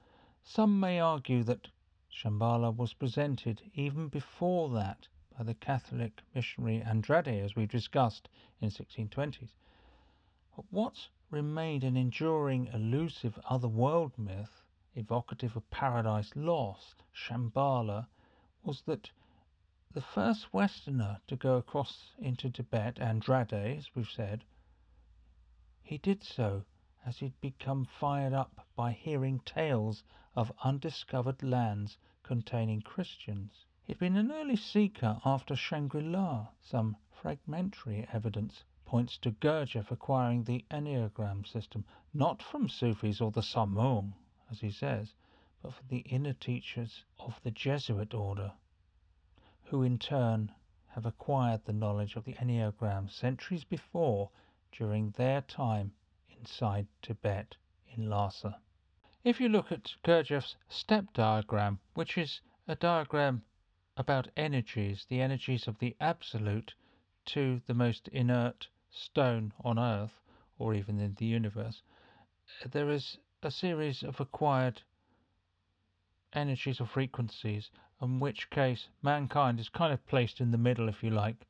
Some 0.43 0.81
may 0.81 1.01
argue 1.01 1.43
that 1.45 1.69
Shambhala 2.15 2.71
was 2.71 2.93
presented 2.93 3.71
even 3.73 4.09
before 4.09 4.69
that 4.69 5.09
by 5.35 5.45
the 5.45 5.55
Catholic 5.55 6.21
missionary 6.35 6.83
Andrade, 6.83 7.43
as 7.43 7.57
we 7.57 7.65
discussed 7.65 8.29
in 8.61 8.69
1620s. 8.69 9.55
But 10.55 10.67
what 10.71 11.09
remained 11.31 11.85
an 11.85 11.97
enduring, 11.97 12.67
elusive 12.67 13.39
other-world 13.49 14.19
myth 14.19 14.63
evocative 14.95 15.57
of 15.57 15.71
Paradise 15.71 16.37
Lost, 16.37 17.03
Shambhala, 17.15 18.09
was 18.63 18.83
that 18.83 19.11
the 19.91 20.03
first 20.03 20.53
Westerner 20.53 21.19
to 21.29 21.37
go 21.37 21.57
across 21.57 22.13
into 22.19 22.51
Tibet, 22.51 23.01
Andrade, 23.01 23.55
as 23.79 23.95
we've 23.95 24.11
said, 24.11 24.45
he 25.83 25.97
did 25.97 26.23
so 26.23 26.67
as 27.07 27.21
he'd 27.21 27.41
become 27.41 27.87
fired 27.87 28.35
up 28.35 28.67
by 28.77 28.93
hearing 28.93 29.41
tales 29.47 30.05
of 30.35 30.53
undiscovered 30.65 31.43
lands 31.43 31.99
containing 32.23 32.81
Christians. 32.81 33.67
He'd 33.85 33.99
been 33.99 34.17
an 34.17 34.33
early 34.33 34.57
seeker 34.57 35.21
after 35.25 35.55
Shangri-La. 35.55 36.49
Some 36.63 36.97
fragmentary 37.11 38.07
evidence 38.13 38.65
points 38.85 39.19
to 39.19 39.31
Gurdjieff 39.31 39.91
acquiring 39.91 40.45
the 40.45 40.65
Enneagram 40.71 41.47
system, 41.47 41.85
not 42.15 42.43
from 42.43 42.69
Sufis 42.69 43.21
or 43.21 43.31
the 43.31 43.43
Sarmoung, 43.43 44.15
as 44.51 44.61
he 44.61 44.71
says, 44.71 45.15
but 45.63 45.75
from 45.75 45.87
the 45.89 45.99
inner 45.99 46.33
teachers 46.33 47.05
of 47.19 47.41
the 47.43 47.51
Jesuit 47.51 48.15
order, 48.15 48.53
who 49.65 49.83
in 49.83 49.99
turn 49.99 50.53
have 50.89 51.07
acquired 51.07 51.65
the 51.65 51.73
knowledge 51.73 52.17
of 52.17 52.25
the 52.25 52.35
Enneagram 52.35 53.11
centuries 53.11 53.65
before 53.65 54.31
during 54.73 55.11
their 55.11 55.41
time 55.43 55.93
inside 56.39 56.87
Tibet 57.01 57.57
in 57.97 58.09
Lhasa. 58.09 58.59
If 59.25 59.41
you 59.41 59.49
look 59.49 59.71
at 59.71 59.95
Gurdjieff's 60.03 60.57
step 60.69 61.13
diagram, 61.13 61.79
which 61.95 62.19
is 62.19 62.41
a 62.67 62.75
diagram 62.75 63.45
about 63.97 64.29
energies, 64.37 65.07
the 65.09 65.21
energies 65.21 65.69
of 65.69 65.79
the 65.79 65.95
absolute 66.01 66.75
to 67.27 67.63
the 67.69 67.75
most 67.75 68.09
inert 68.09 68.67
stone 68.91 69.53
on 69.61 69.79
earth 69.79 70.19
or 70.59 70.75
even 70.75 70.99
in 70.99 71.15
the 71.15 71.27
universe, 71.27 71.83
there 72.69 72.91
is 72.91 73.17
a 73.45 73.51
series 73.53 74.03
of 74.03 74.19
acquired 74.19 74.83
energies 76.33 76.81
or 76.81 76.87
frequencies, 76.87 77.71
in 78.01 78.19
which 78.19 78.51
case 78.51 78.89
mankind 79.03 79.61
is 79.61 79.69
kind 79.69 79.93
of 79.93 80.05
placed 80.09 80.41
in 80.41 80.51
the 80.51 80.59
middle, 80.59 80.89
if 80.89 81.03
you 81.05 81.11
like, 81.11 81.47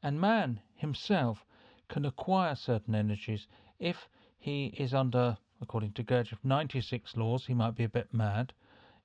and 0.00 0.20
man 0.20 0.60
himself 0.76 1.44
can 1.88 2.04
acquire 2.04 2.54
certain 2.54 2.94
energies 2.94 3.48
if 3.80 4.08
he 4.38 4.66
is 4.78 4.94
under, 4.94 5.38
according 5.60 5.92
to 5.92 6.04
Gurdjieff, 6.04 6.44
96 6.44 7.16
laws, 7.16 7.46
he 7.46 7.54
might 7.54 7.74
be 7.74 7.84
a 7.84 7.88
bit 7.88 8.12
mad. 8.12 8.52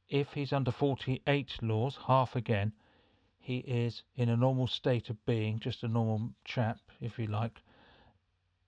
If 0.10 0.34
he's 0.34 0.52
under 0.52 0.72
48 0.72 1.62
laws, 1.62 1.98
half 2.08 2.36
again, 2.36 2.74
he 3.40 3.60
is 3.60 4.04
in 4.16 4.30
a 4.30 4.38
normal 4.38 4.68
state 4.68 5.10
of 5.10 5.26
being, 5.26 5.60
just 5.60 5.84
a 5.84 5.88
normal 5.88 6.34
chap, 6.44 6.80
if 7.00 7.18
you 7.18 7.28
like, 7.28 7.62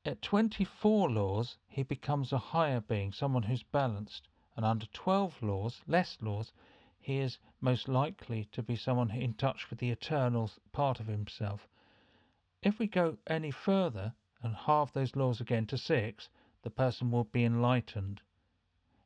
at 0.06 0.22
24 0.22 1.10
laws, 1.10 1.58
he 1.68 1.82
becomes 1.82 2.34
a 2.34 2.38
higher 2.38 2.82
being, 2.82 3.14
someone 3.14 3.44
who's 3.44 3.64
balanced. 3.64 4.28
And 4.56 4.66
under 4.66 4.86
12 4.88 5.42
laws, 5.42 5.82
less 5.88 6.18
laws, 6.22 6.52
he 7.00 7.20
is 7.20 7.38
most 7.62 7.88
likely 7.88 8.46
to 8.52 8.62
be 8.62 8.76
someone 8.76 9.12
in 9.12 9.34
touch 9.34 9.70
with 9.70 9.80
the 9.80 9.92
eternal 9.92 10.52
part 10.72 11.00
of 11.00 11.08
himself. 11.08 11.68
If 12.62 12.80
we 12.80 12.88
go 12.88 13.18
any 13.28 13.52
further 13.52 14.14
and 14.42 14.56
halve 14.56 14.92
those 14.92 15.16
laws 15.16 15.40
again 15.40 15.68
to 15.68 15.78
six, 15.78 16.30
the 16.64 16.70
person 16.70 17.12
will 17.12 17.26
be 17.26 17.44
enlightened. 17.44 18.22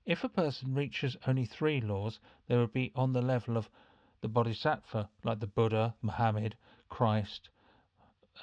If 0.05 0.23
a 0.23 0.29
person 0.29 0.73
reaches 0.73 1.17
only 1.27 1.45
three 1.45 1.81
laws, 1.81 2.19
they 2.47 2.55
will 2.55 2.67
be 2.67 2.91
on 2.95 3.11
the 3.11 3.21
level 3.21 3.57
of 3.57 3.69
the 4.21 4.29
bodhisattva, 4.29 5.09
like 5.23 5.39
the 5.39 5.47
Buddha, 5.47 5.95
Muhammad, 6.01 6.55
Christ, 6.87 7.49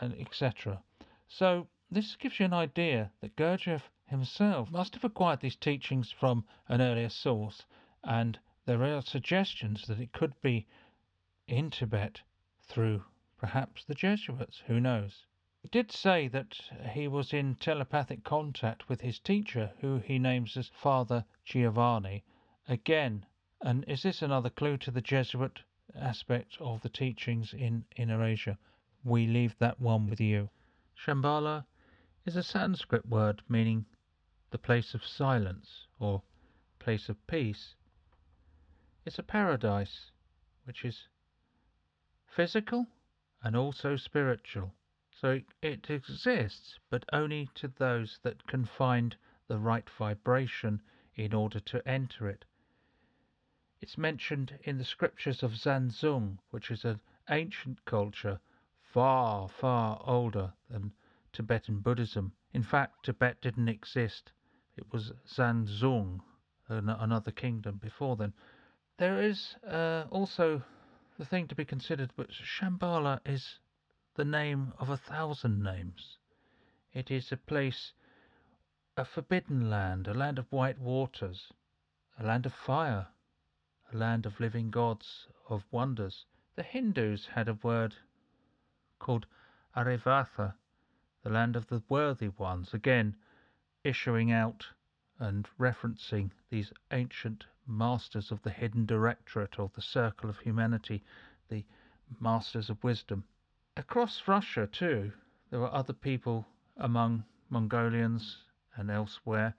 and 0.00 0.14
etc. 0.20 0.82
So 1.28 1.68
this 1.90 2.16
gives 2.16 2.38
you 2.38 2.46
an 2.46 2.52
idea 2.52 3.12
that 3.20 3.36
Gurdjieff 3.36 3.88
himself 4.06 4.70
must 4.70 4.94
have 4.94 5.04
acquired 5.04 5.40
these 5.40 5.56
teachings 5.56 6.10
from 6.10 6.44
an 6.68 6.80
earlier 6.80 7.08
source, 7.08 7.64
and 8.02 8.38
there 8.66 8.82
are 8.82 9.00
suggestions 9.00 9.86
that 9.86 10.00
it 10.00 10.12
could 10.12 10.34
be 10.42 10.66
in 11.46 11.70
Tibet 11.70 12.20
through 12.62 13.04
perhaps 13.38 13.84
the 13.84 13.94
Jesuits, 13.94 14.62
who 14.66 14.80
knows. 14.80 15.26
He 15.64 15.70
did 15.70 15.90
say 15.90 16.28
that 16.28 16.60
he 16.92 17.08
was 17.08 17.32
in 17.32 17.54
telepathic 17.54 18.22
contact 18.22 18.86
with 18.86 19.00
his 19.00 19.18
teacher, 19.18 19.72
who 19.80 19.96
he 19.96 20.18
names 20.18 20.58
as 20.58 20.68
Father 20.68 21.24
Giovanni. 21.42 22.22
Again, 22.68 23.24
and 23.62 23.82
is 23.88 24.02
this 24.02 24.20
another 24.20 24.50
clue 24.50 24.76
to 24.76 24.90
the 24.90 25.00
Jesuit 25.00 25.62
aspect 25.94 26.58
of 26.60 26.82
the 26.82 26.90
teachings 26.90 27.54
in 27.54 27.86
Inner 27.96 28.22
Asia? 28.22 28.58
We 29.04 29.26
leave 29.26 29.56
that 29.56 29.80
one 29.80 30.06
with 30.06 30.20
you. 30.20 30.50
Shambhala 30.94 31.64
is 32.26 32.36
a 32.36 32.42
Sanskrit 32.42 33.06
word 33.06 33.40
meaning 33.48 33.86
the 34.50 34.58
place 34.58 34.92
of 34.92 35.02
silence 35.02 35.86
or 35.98 36.22
place 36.78 37.08
of 37.08 37.26
peace. 37.26 37.74
It's 39.06 39.18
a 39.18 39.22
paradise 39.22 40.10
which 40.64 40.84
is 40.84 41.08
physical 42.26 42.86
and 43.42 43.56
also 43.56 43.96
spiritual. 43.96 44.74
So 45.24 45.40
it 45.62 45.88
exists, 45.88 46.78
but 46.90 47.06
only 47.10 47.48
to 47.54 47.68
those 47.68 48.18
that 48.24 48.46
can 48.46 48.66
find 48.66 49.16
the 49.48 49.58
right 49.58 49.88
vibration 49.88 50.82
in 51.14 51.32
order 51.32 51.60
to 51.60 51.88
enter 51.88 52.28
it. 52.28 52.44
It's 53.80 53.96
mentioned 53.96 54.58
in 54.64 54.76
the 54.76 54.84
scriptures 54.84 55.42
of 55.42 55.52
Zhangzhung, 55.52 56.40
which 56.50 56.70
is 56.70 56.84
an 56.84 57.00
ancient 57.30 57.82
culture 57.86 58.38
far, 58.82 59.48
far 59.48 60.02
older 60.04 60.52
than 60.68 60.92
Tibetan 61.32 61.78
Buddhism. 61.78 62.34
In 62.52 62.62
fact, 62.62 63.06
Tibet 63.06 63.40
didn't 63.40 63.70
exist. 63.70 64.30
It 64.76 64.92
was 64.92 65.10
Zhangzhung, 65.26 66.20
another 66.68 67.30
kingdom 67.30 67.78
before 67.78 68.16
then. 68.16 68.34
There 68.98 69.22
is 69.22 69.56
uh, 69.66 70.04
also 70.10 70.60
the 71.16 71.24
thing 71.24 71.48
to 71.48 71.54
be 71.54 71.64
considered, 71.64 72.12
but 72.14 72.28
Shambhala 72.28 73.20
is 73.24 73.58
the 74.16 74.24
name 74.24 74.72
of 74.78 74.88
a 74.88 74.96
thousand 74.96 75.60
names. 75.60 76.18
It 76.92 77.10
is 77.10 77.32
a 77.32 77.36
place, 77.36 77.92
a 78.96 79.04
forbidden 79.04 79.68
land, 79.68 80.06
a 80.06 80.14
land 80.14 80.38
of 80.38 80.52
white 80.52 80.78
waters, 80.78 81.52
a 82.16 82.24
land 82.24 82.46
of 82.46 82.54
fire, 82.54 83.08
a 83.92 83.96
land 83.96 84.24
of 84.24 84.38
living 84.38 84.70
gods, 84.70 85.26
of 85.48 85.64
wonders. 85.72 86.26
The 86.54 86.62
Hindus 86.62 87.26
had 87.26 87.48
a 87.48 87.54
word 87.54 87.96
called 89.00 89.26
Aryavarta, 89.76 90.54
the 91.24 91.30
land 91.30 91.56
of 91.56 91.66
the 91.66 91.82
worthy 91.88 92.28
ones, 92.28 92.72
again 92.72 93.16
issuing 93.82 94.30
out 94.30 94.68
and 95.18 95.48
referencing 95.58 96.30
these 96.50 96.72
ancient 96.92 97.46
masters 97.66 98.30
of 98.30 98.42
the 98.42 98.50
hidden 98.50 98.86
directorate 98.86 99.58
or 99.58 99.72
the 99.74 99.82
circle 99.82 100.30
of 100.30 100.38
humanity, 100.38 101.02
the 101.48 101.64
masters 102.20 102.70
of 102.70 102.84
wisdom. 102.84 103.24
Across 103.76 104.28
Russia, 104.28 104.68
too, 104.68 105.12
there 105.50 105.58
were 105.58 105.74
other 105.74 105.92
people 105.92 106.46
among 106.76 107.24
Mongolians 107.50 108.44
and 108.76 108.88
elsewhere 108.88 109.56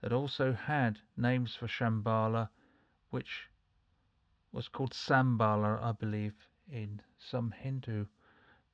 that 0.00 0.10
also 0.10 0.54
had 0.54 0.98
names 1.18 1.54
for 1.54 1.66
Shambhala, 1.68 2.48
which 3.10 3.50
was 4.52 4.68
called 4.68 4.94
Sambala, 4.94 5.82
I 5.82 5.92
believe, 5.92 6.48
in 6.66 7.02
some 7.18 7.50
Hindu 7.50 8.06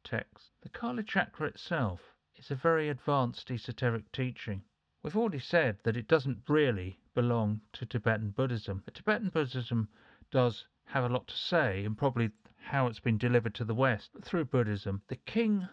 texts. 0.04 0.52
The 0.60 0.68
Kala 0.68 1.02
Chakra 1.02 1.48
itself 1.48 2.14
is 2.36 2.52
a 2.52 2.54
very 2.54 2.88
advanced 2.88 3.50
esoteric 3.50 4.12
teaching. 4.12 4.62
We've 5.02 5.16
already 5.16 5.40
said 5.40 5.78
that 5.82 5.96
it 5.96 6.06
doesn't 6.06 6.48
really 6.48 7.00
belong 7.14 7.62
to 7.72 7.84
Tibetan 7.84 8.30
Buddhism. 8.30 8.82
But 8.84 8.94
Tibetan 8.94 9.30
Buddhism 9.30 9.88
does 10.30 10.66
have 10.84 11.04
a 11.04 11.12
lot 11.12 11.26
to 11.26 11.36
say, 11.36 11.84
and 11.84 11.98
probably 11.98 12.30
how 12.64 12.86
it's 12.86 13.00
been 13.00 13.18
delivered 13.18 13.54
to 13.54 13.64
the 13.64 13.74
West 13.74 14.10
through 14.22 14.46
Buddhism. 14.46 15.02
The 15.08 15.16
king 15.16 15.68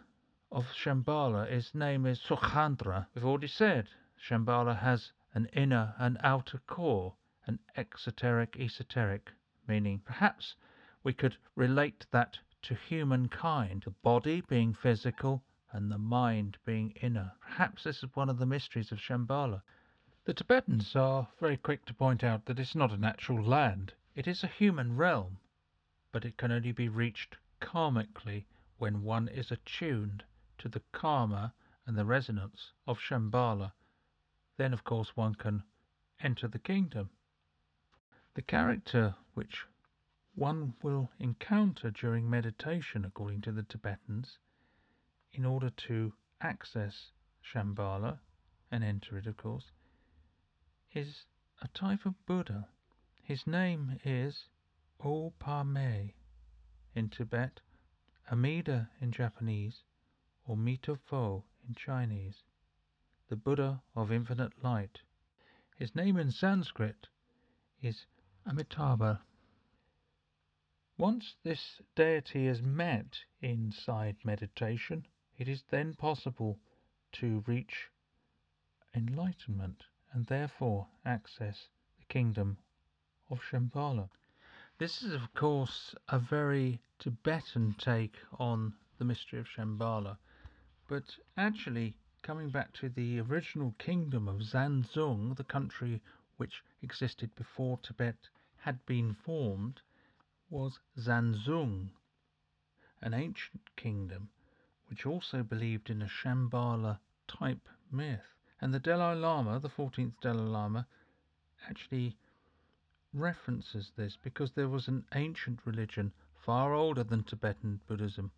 of 0.52 0.66
Shambhala, 0.74 1.50
his 1.50 1.74
name 1.74 2.06
is 2.06 2.20
Suchandra. 2.20 3.08
We've 3.16 3.26
already 3.26 3.48
said 3.48 3.88
Shambhala 4.18 4.78
has 4.78 5.14
an 5.34 5.46
inner 5.54 5.96
and 5.98 6.18
outer 6.22 6.60
core, 6.68 7.16
an 7.48 7.60
exoteric 7.78 8.58
esoteric, 8.60 9.32
meaning 9.68 10.02
perhaps 10.06 10.56
we 11.04 11.14
could 11.14 11.38
relate 11.56 12.06
that 12.12 12.38
to 12.64 12.76
humankind, 12.76 13.84
the 13.86 13.92
body 13.92 14.42
being 14.42 14.74
physical 14.74 15.44
and 15.72 15.89
the 15.89 15.98
mind 15.98 16.58
being 16.66 16.92
inner. 17.02 17.32
Perhaps 17.39 17.86
this 17.86 18.04
is 18.04 18.16
one 18.16 18.30
of 18.30 18.38
the 18.38 18.46
mysteries 18.46 18.92
of 18.92 19.00
Shambhala. 19.00 19.62
The 20.26 20.34
Tibetans 20.34 20.96
are 20.96 21.30
very 21.39 21.58
quick 21.58 21.86
to 21.86 21.94
point 21.94 22.24
out 22.24 22.46
that 22.46 22.60
it's 22.60 22.76
not 22.76 22.92
a 22.92 22.98
natural 22.98 23.42
land. 23.42 23.94
It 24.14 24.28
is 24.28 24.44
a 24.44 24.48
human 24.48 24.98
realm, 24.98 25.38
but 26.12 26.26
it 26.26 26.38
can 26.38 26.51
only 26.51 26.72
be 26.72 26.89
reached 26.89 27.38
karmically 27.62 28.45
when 28.78 29.03
one 29.03 29.28
is 29.28 29.51
attuned 29.51 30.24
to 30.57 30.68
the 30.68 30.82
karma 30.91 31.53
and 31.86 31.97
the 31.97 32.05
resonance 32.05 32.74
of 32.86 32.99
Shambhala. 32.99 33.74
Then, 34.57 34.74
of 34.74 34.84
course, 34.84 35.16
one 35.16 35.36
can 35.36 35.64
enter 36.20 36.47
the 36.47 36.59
kingdom. 36.59 37.09
The 38.34 38.41
character 38.41 39.16
which 39.34 39.66
one 40.36 40.74
will 40.82 41.12
encounter 41.20 41.91
during 41.91 42.30
meditation, 42.30 43.05
according 43.05 43.41
to 43.41 43.51
the 43.51 43.64
Tibetans, 43.64 44.38
in 45.34 45.45
order 45.45 45.70
to 45.70 46.14
access 46.39 47.12
Shambhala 47.43 48.20
and 48.72 48.84
enter 48.84 49.18
it, 49.18 49.28
of 49.28 49.38
course, 49.38 49.72
is 50.93 51.26
a 51.62 51.68
type 51.70 52.05
of 52.05 52.26
Buddha. 52.26 52.68
His 53.24 53.45
name 53.45 53.99
is 54.03 54.49
O 55.04 55.34
Pa 55.39 55.64
Me 55.64 56.14
in 56.93 57.10
Tibet, 57.10 57.60
Amida 58.32 58.91
in 58.99 59.12
Japanese, 59.12 59.84
or 60.45 60.56
Mito 60.56 60.95
Fo 60.95 61.43
in 61.68 61.74
Chinese, 61.74 62.43
the 63.28 63.36
Buddha 63.36 63.82
of 63.95 64.12
infinite 64.12 64.64
light. 64.64 65.02
His 65.76 65.95
name 65.95 66.18
in 66.18 66.30
Sanskrit 66.30 67.08
is 67.82 68.06
Amitabha. 68.45 69.24
Once 70.99 71.36
this 71.41 71.82
deity 71.95 72.45
is 72.45 72.62
met 72.62 73.26
inside 73.41 74.18
meditation, 74.24 75.08
it 75.36 75.47
is 75.47 75.64
then 75.72 75.95
possible 75.95 76.60
to 77.14 77.43
reach 77.47 77.89
enlightenment 78.93 79.86
and 80.14 80.28
therefore 80.28 80.89
access 81.04 81.70
the 81.97 82.06
kingdom 82.06 82.60
of 83.32 83.41
Shambhala. 83.41 84.12
This 84.82 85.03
is, 85.03 85.13
of 85.13 85.32
course, 85.36 85.93
a 86.09 86.17
very 86.17 86.82
Tibetan 86.97 87.75
take 87.77 88.17
on 88.39 88.73
the 88.97 89.05
mystery 89.05 89.38
of 89.38 89.47
Shambhala, 89.47 90.17
but 90.88 91.19
actually, 91.38 91.97
coming 92.23 92.49
back 92.49 92.73
to 92.79 92.89
the 92.89 93.19
original 93.19 93.75
kingdom 93.77 94.27
of 94.27 94.41
Zhangzhung, 94.41 95.36
the 95.36 95.43
country 95.43 96.01
which 96.38 96.63
existed 96.82 97.36
before 97.36 97.77
Tibet 97.77 98.29
had 98.57 98.84
been 98.88 99.13
formed, 99.13 99.82
was 100.49 100.79
Zhangzhung, 100.97 101.89
an 103.03 103.13
ancient 103.13 103.75
kingdom 103.75 104.32
which 104.88 105.05
also 105.05 105.43
believed 105.43 105.91
in 105.91 106.01
a 106.01 106.07
Shambhala 106.07 106.97
type 107.27 107.69
myth. 107.91 108.34
And 108.59 108.73
the 108.73 108.79
Dalai 108.79 109.13
Lama, 109.13 109.59
the 109.59 109.69
14th 109.69 110.19
Dalai 110.21 110.41
Lama, 110.41 110.88
actually 111.69 112.17
references 113.14 113.91
this 113.97 114.18
because 114.22 114.51
there 114.51 114.70
was 114.70 114.88
an 114.88 115.03
ancient 115.14 115.59
religion 115.66 116.12
far 116.45 116.74
older 116.74 117.03
than 117.03 117.24
Tibetan 117.24 117.80
Buddhism, 117.88 118.32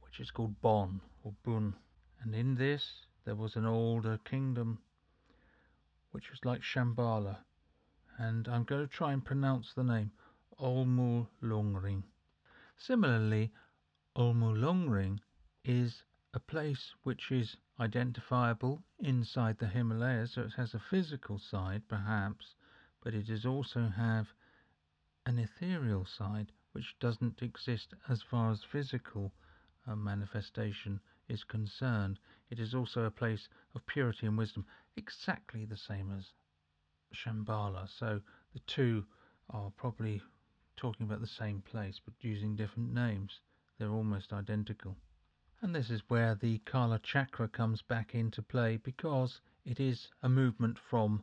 which 0.00 0.20
is 0.20 0.30
called 0.30 0.60
Bon 0.60 1.00
or 1.22 1.32
Bun. 1.44 1.74
And 2.22 2.34
in 2.34 2.54
this, 2.54 3.06
there 3.24 3.36
was 3.36 3.56
an 3.56 3.66
older 3.66 4.18
kingdom 4.24 4.78
which 6.10 6.30
was 6.30 6.44
like 6.44 6.62
Shambhala. 6.62 7.38
And 8.16 8.48
I'm 8.48 8.64
going 8.64 8.86
to 8.86 8.92
try 8.92 9.12
and 9.12 9.24
pronounce 9.24 9.72
the 9.74 9.84
name 9.84 10.10
Olmo 10.58 11.28
Lungring. 11.42 12.02
Similarly, 12.76 13.52
Olmo 14.16 14.52
Lungring 14.56 15.20
is 15.64 16.02
a 16.34 16.40
place 16.40 16.94
which 17.02 17.30
is 17.30 17.56
identifiable 17.78 18.82
inside 18.98 19.58
the 19.58 19.68
Himalayas, 19.68 20.32
so 20.32 20.42
it 20.42 20.54
has 20.56 20.74
a 20.74 20.78
physical 20.78 21.38
side 21.38 21.82
perhaps, 21.88 22.54
but 23.02 23.14
it 23.14 23.26
does 23.26 23.46
also 23.46 23.88
have 23.88 24.26
an 25.26 25.38
ethereal 25.38 26.04
side 26.04 26.52
which 26.72 26.98
doesn't 27.00 27.42
exist 27.42 27.94
as 28.08 28.22
far 28.22 28.50
as 28.50 28.62
physical 28.62 29.32
uh, 29.86 29.96
manifestation 29.96 31.00
is 31.28 31.44
concerned. 31.44 32.18
It 32.50 32.58
is 32.58 32.74
also 32.74 33.04
a 33.04 33.10
place 33.10 33.48
of 33.74 33.86
purity 33.86 34.26
and 34.26 34.36
wisdom, 34.36 34.66
exactly 34.96 35.64
the 35.64 35.76
same 35.76 36.10
as 36.16 36.32
Shambhala. 37.14 37.88
So 37.88 38.20
the 38.52 38.60
two 38.60 39.06
are 39.50 39.70
probably 39.70 40.20
talking 40.76 41.06
about 41.06 41.20
the 41.20 41.26
same 41.26 41.62
place 41.62 42.00
but 42.04 42.14
using 42.20 42.56
different 42.56 42.92
names. 42.92 43.40
They're 43.78 43.90
almost 43.90 44.32
identical. 44.32 44.96
And 45.60 45.74
this 45.74 45.90
is 45.90 46.02
where 46.08 46.34
the 46.34 46.58
Kala 46.58 47.00
Chakra 47.00 47.48
comes 47.48 47.82
back 47.82 48.14
into 48.14 48.42
play 48.42 48.76
because 48.76 49.40
it 49.64 49.80
is 49.80 50.08
a 50.22 50.28
movement 50.28 50.78
from 50.78 51.22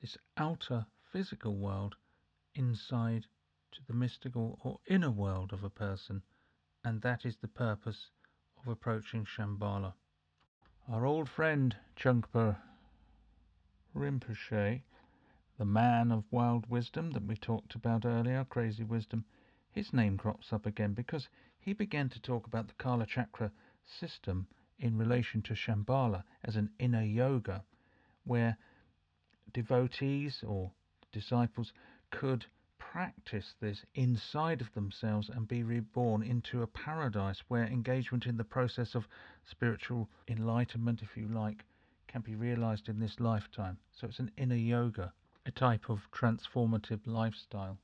this 0.00 0.16
outer 0.36 0.86
physical 1.14 1.54
world 1.54 1.94
inside 2.56 3.24
to 3.70 3.78
the 3.86 3.92
mystical 3.92 4.58
or 4.64 4.80
inner 4.88 5.12
world 5.12 5.52
of 5.52 5.62
a 5.62 5.70
person, 5.70 6.20
and 6.82 7.02
that 7.02 7.24
is 7.24 7.36
the 7.36 7.46
purpose 7.46 8.10
of 8.60 8.66
approaching 8.66 9.24
Shambhala. 9.24 9.94
Our 10.88 11.06
old 11.06 11.28
friend 11.28 11.76
Trungpa 11.94 12.56
Rinpoche, 13.94 14.82
the 15.56 15.64
man 15.64 16.10
of 16.10 16.24
wild 16.32 16.68
wisdom 16.68 17.12
that 17.12 17.24
we 17.24 17.36
talked 17.36 17.76
about 17.76 18.04
earlier, 18.04 18.44
crazy 18.44 18.82
wisdom, 18.82 19.24
his 19.70 19.92
name 19.92 20.18
crops 20.18 20.52
up 20.52 20.66
again 20.66 20.94
because 20.94 21.28
he 21.60 21.72
began 21.72 22.08
to 22.08 22.20
talk 22.20 22.48
about 22.48 22.66
the 22.66 22.74
Kala 22.74 23.06
Chakra 23.06 23.52
system 23.84 24.48
in 24.80 24.98
relation 24.98 25.42
to 25.42 25.54
Shambhala 25.54 26.24
as 26.42 26.56
an 26.56 26.70
inner 26.80 27.04
yoga, 27.04 27.62
where 28.24 28.58
devotees 29.52 30.42
or 30.44 30.72
disciples 31.14 31.72
could 32.10 32.44
practice 32.76 33.54
this 33.58 33.86
inside 33.94 34.60
of 34.60 34.70
themselves 34.74 35.30
and 35.30 35.48
be 35.48 35.62
reborn 35.62 36.22
into 36.22 36.60
a 36.60 36.66
paradise 36.66 37.42
where 37.48 37.64
engagement 37.64 38.26
in 38.26 38.36
the 38.36 38.44
process 38.44 38.94
of 38.94 39.08
spiritual 39.44 40.10
enlightenment, 40.28 41.00
if 41.00 41.16
you 41.16 41.26
like, 41.26 41.64
can 42.06 42.20
be 42.20 42.34
realized 42.34 42.90
in 42.90 42.98
this 42.98 43.18
lifetime. 43.18 43.78
So 43.92 44.08
it's 44.08 44.18
an 44.18 44.30
inner 44.36 44.54
yoga, 44.54 45.14
a 45.46 45.50
type 45.50 45.88
of 45.88 46.10
transformative 46.12 47.06
lifestyle. 47.06 47.78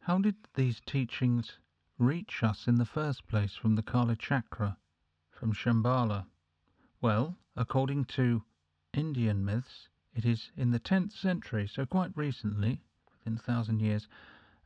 How 0.00 0.18
did 0.18 0.36
these 0.54 0.82
teachings 0.84 1.58
reach 1.96 2.42
us 2.42 2.68
in 2.68 2.74
the 2.74 2.84
first 2.84 3.26
place 3.26 3.54
from 3.54 3.76
the 3.76 3.82
Kala 3.82 4.16
Chakra? 4.16 4.76
from 5.38 5.52
Shambhala? 5.52 6.26
Well, 7.00 7.36
according 7.54 8.06
to 8.16 8.42
Indian 8.92 9.44
myths, 9.44 9.88
it 10.18 10.24
is 10.24 10.50
in 10.56 10.72
the 10.72 10.80
10th 10.80 11.12
century, 11.12 11.68
so 11.68 11.86
quite 11.86 12.10
recently, 12.16 12.82
within 13.12 13.34
a 13.34 13.42
thousand 13.42 13.78
years, 13.78 14.08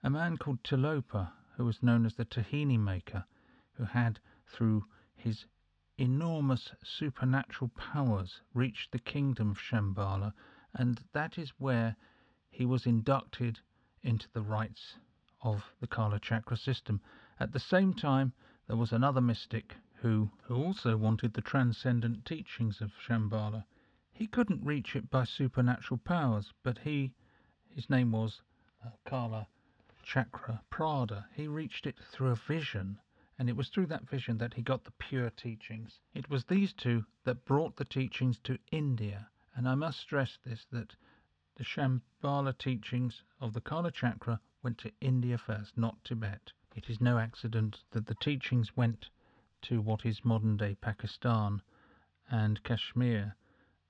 a 0.02 0.08
man 0.08 0.38
called 0.38 0.64
Tilopa, 0.64 1.30
who 1.58 1.66
was 1.66 1.82
known 1.82 2.06
as 2.06 2.14
the 2.14 2.24
Tahini 2.24 2.78
maker, 2.78 3.26
who 3.72 3.84
had, 3.84 4.18
through 4.46 4.86
his 5.14 5.44
enormous 5.98 6.72
supernatural 6.82 7.68
powers, 7.76 8.40
reached 8.54 8.92
the 8.92 8.98
kingdom 8.98 9.50
of 9.50 9.58
Shambhala, 9.58 10.32
and 10.72 11.04
that 11.12 11.36
is 11.36 11.52
where 11.58 11.96
he 12.48 12.64
was 12.64 12.86
inducted 12.86 13.60
into 14.02 14.30
the 14.32 14.40
rites 14.40 14.96
of 15.42 15.74
the 15.80 15.86
Kala 15.86 16.18
Chakra 16.18 16.56
system. 16.56 16.98
At 17.38 17.52
the 17.52 17.60
same 17.60 17.92
time, 17.92 18.32
there 18.68 18.76
was 18.76 18.90
another 18.90 19.20
mystic 19.20 19.76
who, 19.96 20.30
who 20.44 20.56
also 20.56 20.96
wanted 20.96 21.34
the 21.34 21.42
transcendent 21.42 22.24
teachings 22.24 22.80
of 22.80 22.92
Shambhala. 23.06 23.66
He 24.14 24.26
couldn't 24.26 24.64
reach 24.64 24.94
it 24.94 25.10
by 25.10 25.24
supernatural 25.24 25.98
powers, 25.98 26.52
but 26.62 26.78
he, 26.78 27.14
his 27.70 27.88
name 27.88 28.12
was 28.12 28.42
uh, 28.84 28.90
Kala 29.04 29.48
Chakra 30.02 30.60
Prada, 30.68 31.28
he 31.32 31.46
reached 31.46 31.86
it 31.86 31.98
through 31.98 32.30
a 32.30 32.34
vision, 32.34 32.98
and 33.38 33.48
it 33.48 33.56
was 33.56 33.68
through 33.68 33.86
that 33.86 34.08
vision 34.08 34.36
that 34.38 34.54
he 34.54 34.62
got 34.62 34.84
the 34.84 34.90
pure 34.90 35.30
teachings. 35.30 36.00
It 36.12 36.28
was 36.28 36.44
these 36.44 36.72
two 36.72 37.06
that 37.24 37.44
brought 37.44 37.76
the 37.76 37.84
teachings 37.84 38.38
to 38.40 38.58
India, 38.70 39.30
and 39.54 39.68
I 39.68 39.76
must 39.76 40.00
stress 40.00 40.38
this 40.44 40.66
that 40.72 40.96
the 41.54 41.64
Shambhala 41.64 42.58
teachings 42.58 43.22
of 43.40 43.52
the 43.52 43.60
Kala 43.60 43.92
Chakra 43.92 44.40
went 44.62 44.76
to 44.78 44.92
India 45.00 45.38
first, 45.38 45.78
not 45.78 46.04
Tibet. 46.04 46.52
It 46.74 46.90
is 46.90 47.00
no 47.00 47.18
accident 47.18 47.84
that 47.92 48.06
the 48.06 48.16
teachings 48.16 48.76
went 48.76 49.08
to 49.62 49.80
what 49.80 50.04
is 50.04 50.24
modern 50.24 50.56
day 50.56 50.74
Pakistan 50.74 51.62
and 52.28 52.62
Kashmir, 52.64 53.36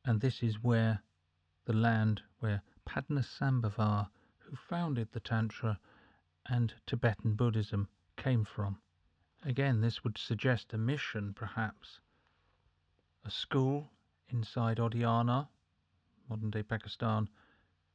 and 0.05 0.21
this 0.21 0.43
is 0.43 0.63
where 0.63 1.03
the 1.65 1.73
land 1.73 2.23
where 2.41 2.63
Padmasambhava, 2.85 4.09
who 4.39 4.57
founded 4.57 5.09
the 5.13 5.21
Tantra 5.21 5.79
and 6.47 6.75
Tibetan 6.87 7.35
Buddhism, 7.35 7.89
came 8.17 8.45
from. 8.45 8.79
Again, 9.45 9.81
this 9.81 10.03
would 10.05 10.19
suggest 10.19 10.73
a 10.73 10.79
mission, 10.79 11.33
perhaps. 11.35 12.01
A 13.25 13.31
school 13.31 13.91
inside 14.29 14.79
Odiyana, 14.79 15.49
modern 16.29 16.51
day 16.51 16.63
Pakistan, 16.63 17.29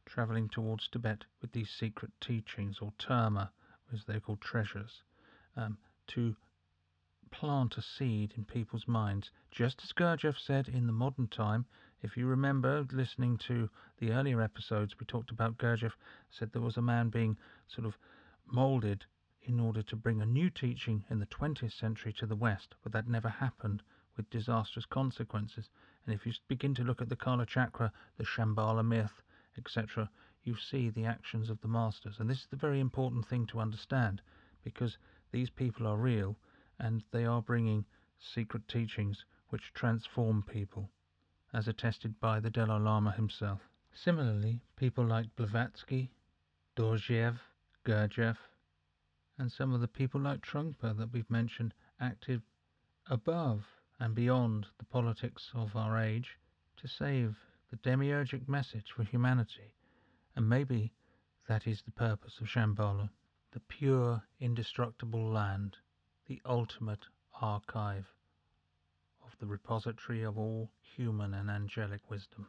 travelling 0.05 0.47
towards 0.47 0.87
Tibet 0.87 1.25
with 1.41 1.51
these 1.51 1.69
secret 1.69 2.11
teachings, 2.21 2.79
or 2.79 2.93
terma, 2.97 3.49
as 3.93 4.05
they're 4.05 4.21
called 4.21 4.41
treasures, 4.41 5.03
um, 5.57 5.77
to 6.07 6.35
plant 7.31 7.77
a 7.77 7.81
seed 7.81 8.33
in 8.37 8.45
people's 8.45 8.87
minds. 8.87 9.31
Just 9.51 9.83
as 9.83 9.91
Gurdjieff 9.91 10.37
said 10.39 10.67
in 10.67 10.87
the 10.87 10.93
modern 10.93 11.27
time, 11.27 11.65
if 12.01 12.15
you 12.15 12.25
remember 12.25 12.85
listening 12.91 13.37
to 13.39 13.69
the 13.97 14.11
earlier 14.11 14.41
episodes, 14.41 14.99
we 14.99 15.05
talked 15.05 15.31
about 15.31 15.57
Gurdjieff 15.57 15.97
said 16.29 16.51
there 16.51 16.61
was 16.61 16.77
a 16.77 16.81
man 16.81 17.09
being 17.09 17.37
sort 17.67 17.85
of 17.85 17.97
moulded 18.45 19.05
in 19.41 19.59
order 19.59 19.81
to 19.81 19.95
bring 19.95 20.21
a 20.21 20.25
new 20.25 20.49
teaching 20.49 21.03
in 21.09 21.19
the 21.19 21.25
20th 21.25 21.71
century 21.71 22.13
to 22.13 22.25
the 22.25 22.35
West, 22.35 22.75
but 22.83 22.91
that 22.91 23.07
never 23.07 23.29
happened 23.29 23.81
with 24.15 24.29
disastrous 24.29 24.85
consequences. 24.85 25.69
And 26.05 26.13
if 26.13 26.25
you 26.25 26.33
begin 26.47 26.75
to 26.75 26.83
look 26.83 27.01
at 27.01 27.09
the 27.09 27.15
Kala 27.15 27.45
Chakra, 27.45 27.91
the 28.17 28.23
Shambhala 28.23 28.85
myth, 28.85 29.21
etc., 29.57 30.09
you 30.43 30.55
see 30.55 30.89
the 30.89 31.05
actions 31.05 31.49
of 31.49 31.59
the 31.61 31.67
masters. 31.67 32.19
And 32.19 32.29
this 32.29 32.39
is 32.39 32.47
the 32.47 32.55
very 32.55 32.79
important 32.79 33.27
thing 33.27 33.45
to 33.47 33.59
understand 33.59 34.21
because 34.63 34.97
these 35.31 35.49
people 35.49 35.85
are 35.87 35.97
real 35.97 36.37
and 36.79 37.03
they 37.11 37.25
are 37.25 37.41
bringing 37.41 37.85
secret 38.19 38.67
teachings 38.67 39.25
which 39.49 39.73
transform 39.73 40.43
people, 40.43 40.89
as 41.53 41.67
attested 41.67 42.19
by 42.19 42.39
the 42.39 42.49
Dalai 42.49 42.79
Lama 42.79 43.11
himself. 43.11 43.61
Similarly, 43.93 44.61
people 44.75 45.05
like 45.05 45.35
Blavatsky, 45.35 46.11
Dorjiev, 46.75 47.39
Gurdjieff, 47.83 48.37
and 49.37 49.51
some 49.51 49.73
of 49.73 49.81
the 49.81 49.87
people 49.87 50.21
like 50.21 50.41
Trungpa 50.41 50.97
that 50.97 51.11
we've 51.11 51.29
mentioned 51.29 51.73
acted 51.99 52.41
above 53.09 53.65
and 53.99 54.13
beyond 54.13 54.67
the 54.77 54.85
politics 54.85 55.51
of 55.55 55.75
our 55.75 55.97
age 55.97 56.37
to 56.77 56.87
save 56.87 57.35
the 57.71 57.77
demiurgic 57.77 58.47
message 58.47 58.91
for 58.95 59.03
humanity. 59.03 59.73
And 60.35 60.47
maybe 60.47 60.93
that 61.47 61.65
is 61.65 61.81
the 61.81 61.91
purpose 61.91 62.39
of 62.39 62.47
Shambhala, 62.47 63.09
the 63.51 63.59
pure, 63.61 64.21
indestructible 64.39 65.31
land, 65.31 65.77
the 66.27 66.41
ultimate 66.45 67.05
archive 67.41 68.05
of 69.25 69.37
the 69.39 69.45
repository 69.45 70.23
of 70.23 70.37
all 70.37 70.69
human 70.81 71.33
and 71.33 71.49
angelic 71.49 72.01
wisdom. 72.09 72.47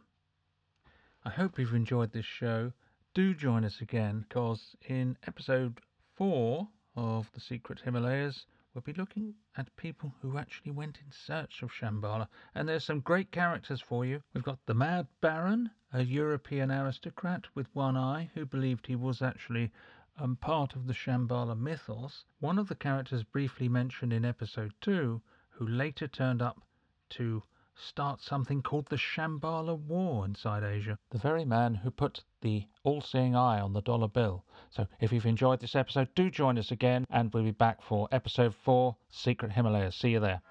I 1.25 1.31
hope 1.31 1.59
you've 1.59 1.75
enjoyed 1.75 2.13
this 2.13 2.25
show. 2.25 2.73
Do 3.15 3.35
join 3.35 3.65
us 3.65 3.81
again 3.81 4.25
because 4.29 4.75
in 4.89 5.17
episode 5.27 5.81
4 6.15 6.69
of 6.97 7.31
The 7.33 7.41
Secret 7.41 7.81
Himalayas, 7.81 8.47
we'll 8.75 8.83
be 8.83 8.93
looking 8.93 9.35
at 9.57 9.75
people 9.77 10.13
who 10.21 10.39
actually 10.39 10.73
went 10.73 10.99
in 11.05 11.13
search 11.13 11.63
of 11.63 11.71
Shambhala. 11.71 12.29
And 12.55 12.69
there's 12.69 12.85
some 12.85 13.01
great 13.01 13.31
characters 13.31 13.81
for 13.81 14.05
you. 14.05 14.23
We've 14.35 14.43
got 14.43 14.59
the 14.67 14.75
Mad 14.75 15.07
Baron, 15.21 15.71
a 15.93 16.03
European 16.03 16.73
aristocrat 16.73 17.47
with 17.55 17.67
one 17.75 17.97
eye 17.97 18.31
who 18.35 18.45
believed 18.45 18.87
he 18.87 18.97
was 18.97 19.23
actually 19.23 19.71
um, 20.19 20.37
part 20.37 20.75
of 20.75 20.87
the 20.87 20.93
Shambhala 20.93 21.59
mythos. 21.59 22.25
One 22.41 22.59
of 22.59 22.69
the 22.69 22.75
characters 22.75 23.23
briefly 23.23 23.69
mentioned 23.69 24.13
in 24.13 24.25
episode 24.25 24.75
2, 24.81 25.21
who 25.51 25.67
later 25.67 26.09
turned 26.09 26.43
up 26.43 26.61
to 27.11 27.43
start 27.75 28.21
something 28.21 28.61
called 28.61 28.87
the 28.87 28.97
Shambhala 28.97 29.79
War 29.79 30.25
inside 30.25 30.65
Asia. 30.65 30.99
The 31.11 31.19
very 31.19 31.45
man 31.45 31.77
who 31.77 31.91
put 31.91 32.25
the 32.41 32.67
all 32.83 33.01
seeing 33.01 33.37
eye 33.37 33.61
on 33.61 33.73
the 33.73 33.83
dollar 33.83 34.09
bill. 34.09 34.45
So 34.71 34.87
if 35.01 35.13
you've 35.13 35.27
enjoyed 35.27 35.61
this 35.61 35.77
episode, 35.77 36.09
do 36.15 36.31
join 36.31 36.59
us 36.59 36.71
again, 36.71 37.07
and 37.11 37.33
we'll 37.33 37.45
be 37.45 37.53
back 37.53 37.81
for 37.81 38.09
episode 38.11 38.55
4 38.55 38.97
Secret 39.09 39.53
Himalayas. 39.53 39.95
See 39.95 40.11
you 40.11 40.21
there. 40.21 40.43